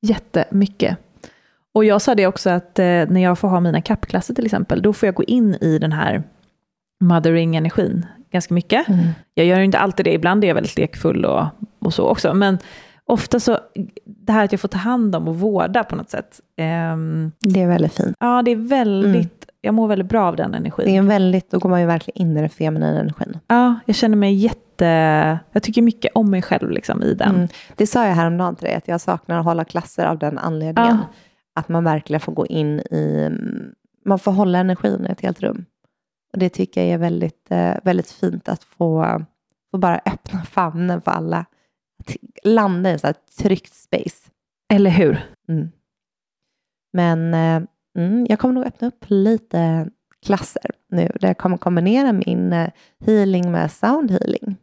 [0.01, 0.97] Jättemycket.
[1.73, 4.81] Och jag sa det också att eh, när jag får ha mina kappklasser till exempel,
[4.81, 6.23] då får jag gå in i den här
[7.03, 8.89] mothering-energin ganska mycket.
[8.89, 9.07] Mm.
[9.33, 11.45] Jag gör ju inte alltid det, ibland är jag väldigt lekfull och,
[11.79, 12.33] och så också.
[12.33, 12.57] Men
[13.05, 13.57] ofta så,
[14.05, 16.39] det här att jag får ta hand om och vårda på något sätt.
[16.57, 18.15] ehm, Det är väldigt fint.
[18.19, 20.85] ja, det är väldigt, jag mår väldigt bra av den energin.
[20.85, 23.39] Det är en väldigt, då går man ju verkligen in i den feminina energin.
[23.47, 27.35] Ja, jag känner mig jätte, jag tycker mycket om mig själv liksom i den.
[27.35, 27.47] Mm.
[27.75, 30.97] Det sa jag häromdagen till dig, att jag saknar att hålla klasser av den anledningen.
[30.97, 31.07] Ja.
[31.55, 33.29] Att man verkligen får gå in i,
[34.05, 35.65] man får hålla energin i ett helt rum.
[36.33, 39.21] Och det tycker jag är väldigt, eh, väldigt fint att få,
[39.71, 41.45] få bara öppna famnen för alla.
[41.99, 44.29] Att landa i en här tryggt space.
[44.73, 45.25] Eller hur?
[45.47, 45.71] Mm.
[46.93, 49.89] Men eh, mm, jag kommer nog öppna upp lite
[50.25, 52.69] klasser nu, där jag kommer kombinera min eh,
[53.05, 54.55] healing med sound healing.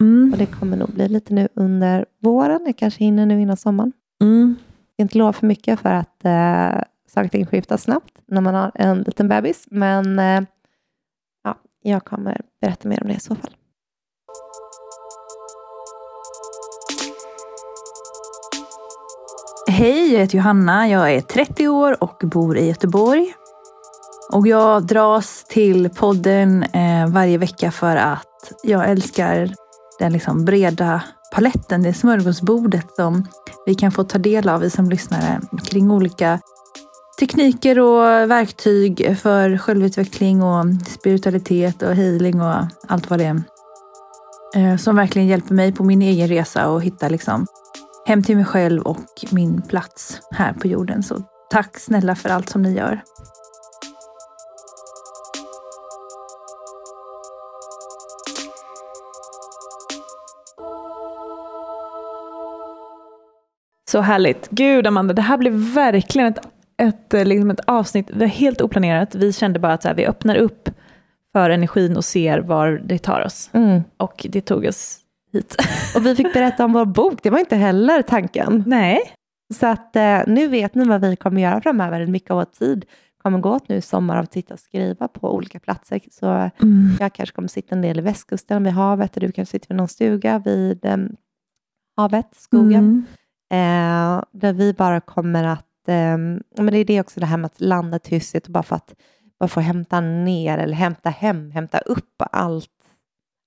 [0.00, 0.32] Mm.
[0.32, 3.92] Och det kommer nog bli lite nu under våren, jag kanske hinner nu innan sommaren.
[4.22, 4.56] Mm.
[4.96, 8.54] Jag inte lova för mycket för att eh, saker och ting skiftar snabbt när man
[8.54, 10.42] har en liten bebis, men eh,
[11.44, 13.50] ja, jag kommer berätta mer om det i så fall.
[19.68, 20.88] Hej, jag heter Johanna.
[20.88, 23.34] Jag är 30 år och bor i Göteborg.
[24.32, 29.54] Och jag dras till podden eh, varje vecka för att jag älskar
[29.98, 31.02] den liksom breda
[31.34, 33.26] paletten, det smörgåsbordet som
[33.66, 36.40] vi kan få ta del av, vi som lyssnare, kring olika
[37.18, 42.54] tekniker och verktyg för självutveckling och spiritualitet och healing och
[42.88, 43.42] allt vad det är.
[44.56, 47.46] Eh, Som verkligen hjälper mig på min egen resa och hitta liksom
[48.06, 51.02] hem till mig själv och min plats här på jorden.
[51.02, 53.00] Så tack snälla för allt som ni gör.
[63.90, 64.48] Så härligt.
[64.50, 66.38] Gud Amanda, det här blev verkligen ett,
[66.82, 69.14] ett, eh, liksom ett avsnitt, det var helt oplanerat.
[69.14, 70.70] Vi kände bara att här, vi öppnar upp
[71.32, 73.50] för energin och ser var det tar oss.
[73.96, 74.98] Och det tog oss
[75.36, 75.56] hit.
[75.96, 78.64] Och vi fick berätta om vår bok, det var inte heller tanken.
[78.66, 79.00] Nej.
[79.54, 82.06] Så att eh, nu vet ni vad vi kommer göra framöver.
[82.06, 82.84] Mycket av vår tid
[83.22, 86.00] kommer gå åt nu i sommar av att sitta och skriva på olika platser.
[86.10, 86.26] Så
[86.62, 86.90] Mm.
[87.00, 89.76] jag kanske kommer sitta en del i västkusten vid havet och du kanske sitter vid
[89.76, 90.96] någon stuga vid eh,
[91.96, 93.04] havet, skogen.
[93.50, 94.16] Mm.
[94.16, 96.16] Eh, där vi bara kommer att, eh,
[96.56, 98.94] men det är det också det här med att landa tyst och bara för att
[99.40, 102.70] bara få hämta ner eller hämta hem, hämta upp allt,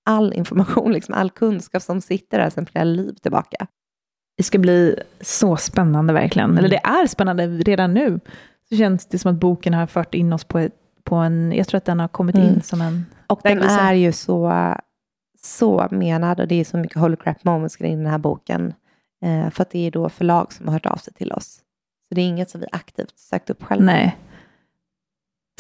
[0.10, 3.68] all information, liksom, all kunskap som sitter där sedan flera liv tillbaka.
[4.38, 6.58] Det ska bli så spännande verkligen.
[6.58, 8.20] Eller det är spännande redan nu.
[8.70, 11.68] Så känns det som att boken har fört in oss på, ett, på en, jag
[11.68, 12.62] tror att den har kommit in Mm.
[12.62, 13.06] som en...
[13.28, 13.80] Och den så.
[13.80, 14.54] är ju så,
[15.44, 18.74] så menad och det är så mycket holy crap moments kring den här boken.
[19.26, 21.62] Eh, för att det är då förlag som har hört av sig till oss.
[22.10, 23.86] Så det är inget som vi aktivt sökt upp själva.
[23.86, 24.18] Nej.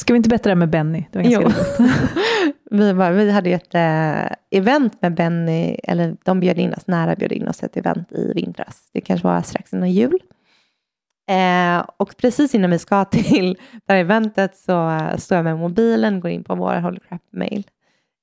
[0.01, 1.05] Ska vi inte berätta det här med Benny?
[1.11, 1.85] Det var ganska Jo.
[2.69, 6.87] vi, var, vi hade ju ett eh, event med Benny, eller de bjöd in oss,
[6.87, 8.89] nära bjöd in oss ett event i vintras.
[8.93, 10.19] Det kanske var strax innan jul.
[11.29, 15.57] Eh, och precis innan vi ska till det här eventet så eh, står jag med
[15.57, 17.63] mobilen, går in på vår Holy Crap-mail.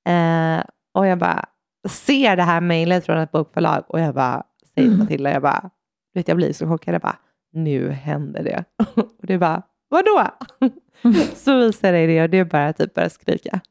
[0.07, 1.45] Eh, och jag bara
[1.89, 4.43] ser det här mejlet från ett bokförlag och jag bara
[4.73, 5.69] säger till Matilda, jag bara,
[6.13, 7.17] du vet jag blir så chockad, jag bara,
[7.53, 8.63] nu händer det.
[8.95, 10.27] och du bara, vadå?
[11.35, 13.61] så visar jag dig det och du bara typ börjar skrika.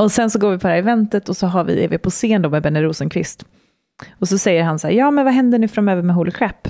[0.00, 1.98] Och sen så går vi på det här eventet och så har vi, är vi
[1.98, 3.46] på scen då med Benny Rosenqvist.
[4.18, 6.68] Och så säger han så här, ja men vad händer nu framöver med Holy Crap?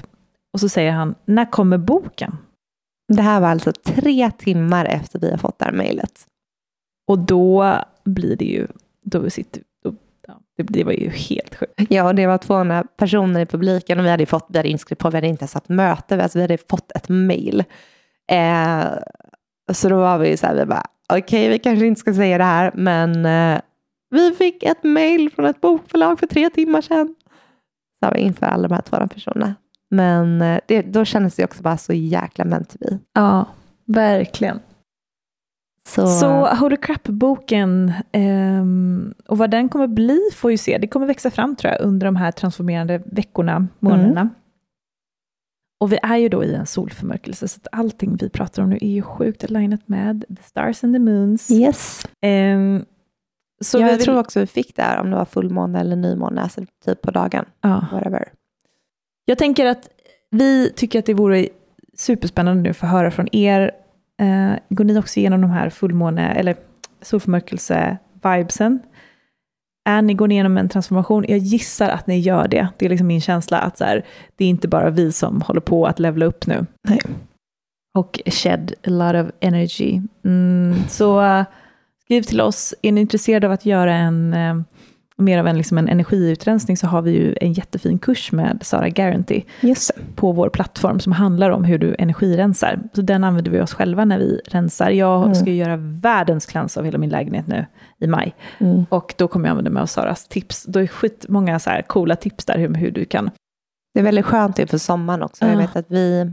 [0.52, 2.36] Och så säger han, när kommer boken?
[3.08, 6.26] Det här var alltså tre timmar efter vi har fått det här mejlet.
[7.08, 7.74] Och då
[8.04, 8.66] blir det ju,
[9.04, 9.94] då sitter, då,
[10.28, 11.72] ja, det, det var ju helt sjukt.
[11.88, 14.98] Ja, och det var 200 personer i publiken och vi hade fått, vi hade inskrivet
[14.98, 17.64] på, vi hade inte ens haft möte, alltså vi hade fått ett mejl.
[18.32, 18.84] Eh,
[19.72, 22.38] Så då var vi så här, vi bara, okej okay, vi kanske inte ska säga
[22.38, 23.60] det här, men eh,
[24.10, 27.14] vi fick ett mail från ett bokförlag för tre timmar sedan.
[28.04, 29.54] Så vi inför alla de här två personerna.
[29.90, 32.98] Men eh, det, då kändes det också bara så jäkla meant to be.
[33.14, 33.46] Ja,
[33.86, 34.60] verkligen.
[35.88, 40.78] Så, så Holy Crap-boken um, och vad den kommer bli får ju se.
[40.78, 44.20] Det kommer växa fram tror jag under de här transformerande veckorna, månaderna.
[44.20, 44.34] Mm.
[45.80, 48.78] Och vi är ju då i en solförmörkelse, så att allting vi pratar om nu
[48.80, 51.50] är ju sjukt alignat med the stars and the moons.
[51.50, 52.06] Yes.
[52.22, 52.84] Um,
[53.60, 54.04] så ja, jag vill...
[54.04, 57.10] tror också vi fick det här, om det var fullmåne eller nymåne, alltså typ på
[57.10, 57.44] dagen.
[57.60, 57.86] Ja.
[57.92, 58.28] Whatever.
[59.24, 59.88] Jag tänker att
[60.30, 61.48] vi tycker att det vore
[61.96, 63.70] superspännande nu att få höra från er.
[64.20, 66.56] Eh, går ni också igenom de här fullmåne, eller
[67.02, 68.78] solförmörkelse-vibesen?
[69.90, 71.24] Är ni går igenom en transformation?
[71.28, 72.68] Jag gissar att ni gör det.
[72.76, 74.04] Det är liksom min känsla att så här,
[74.36, 76.66] det är inte bara vi som håller på att levla upp nu.
[76.88, 77.00] Nej.
[77.98, 80.00] Och shed a lot of energy.
[80.24, 81.44] Mm, så uh,
[82.04, 82.74] skriv till oss.
[82.82, 84.62] Är ni intresserade av att göra en uh,
[85.16, 88.88] mer av en, liksom en energiutrensning så har vi ju en jättefin kurs med Sara
[88.88, 89.42] Guarantee
[90.14, 92.80] på vår plattform som handlar om hur du energirensar.
[92.92, 94.90] Så den använder vi oss själva när vi rensar.
[94.90, 95.34] Jag mm.
[95.34, 97.66] ska göra världens klans av hela min lägenhet nu
[98.00, 98.34] i maj.
[98.58, 98.86] Mm.
[98.88, 100.64] Och då kommer jag använda mig av Saras tips.
[100.64, 103.30] Då är skitmånga så här coola tips där hur, hur du kan...
[103.94, 105.46] Det är väldigt skönt inför sommaren också.
[105.46, 106.32] Jag vet att vi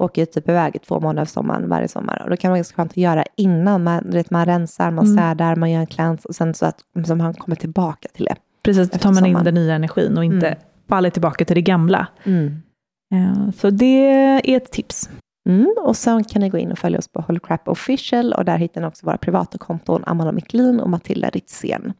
[0.00, 2.22] åker typ iväg i två månader sommaren varje sommar.
[2.24, 3.84] Och då kan det vara ganska skönt att göra innan.
[3.84, 5.16] Man, vet, man rensar, man mm.
[5.16, 8.36] städar, man gör en cleanse och sen så att så man kommer tillbaka till det.
[8.62, 10.58] Precis, då tar man in den nya energin och inte mm.
[10.88, 12.06] faller tillbaka till det gamla.
[12.24, 12.62] Mm.
[13.08, 14.10] Ja, så det
[14.46, 15.10] är ett tips.
[15.48, 18.58] Mm, och sen kan ni gå in och följa oss på Holocrap official och där
[18.58, 21.92] hittar ni också våra privata konton Amanda Miklin och Matilda Ritzén.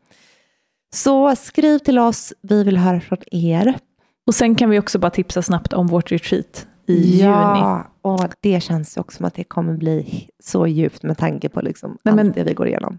[0.95, 3.79] Så skriv till oss, vi vill höra från er.
[4.27, 7.61] Och sen kan vi också bara tipsa snabbt om vårt retreat i ja, juni.
[7.61, 11.61] Ja, och det känns också som att det kommer bli så djupt med tanke på
[11.61, 12.99] liksom Nej, allt det vi går igenom.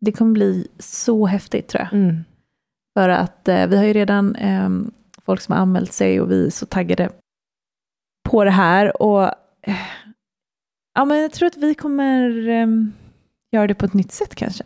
[0.00, 1.92] Det kommer bli så häftigt tror jag.
[1.92, 2.24] Mm.
[2.94, 4.70] För att eh, vi har ju redan eh,
[5.24, 7.10] folk som har anmält sig och vi är så taggade
[8.22, 9.02] på det här.
[9.02, 9.30] Och
[10.94, 12.66] ja, men jag tror att vi kommer eh,
[13.52, 14.64] göra det på ett nytt sätt kanske.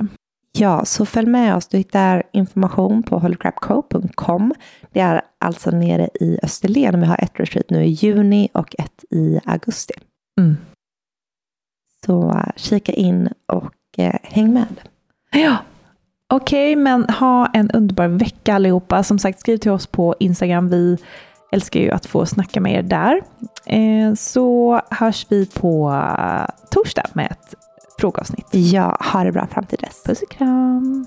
[0.59, 1.69] Ja, så följ med oss.
[1.69, 4.55] Du hittar information på holycrapco.com.
[4.93, 7.01] Det är alltså nere i Österlen.
[7.01, 9.95] Vi har ett retreat nu i juni och ett i augusti.
[10.41, 10.57] Mm.
[12.07, 14.81] Så uh, kika in och uh, häng med.
[15.33, 15.57] Ja,
[16.29, 19.03] okej, okay, men ha en underbar vecka allihopa.
[19.03, 20.69] Som sagt, skriv till oss på Instagram.
[20.69, 20.99] Vi
[21.57, 23.21] älskar ju att få snacka med er där.
[23.67, 26.03] Eh, så hörs vi på
[26.71, 27.55] torsdag med ett
[27.99, 28.47] frågeavsnitt.
[28.51, 30.03] Ja, ha det bra fram till dess.
[30.05, 31.07] Puss och kram.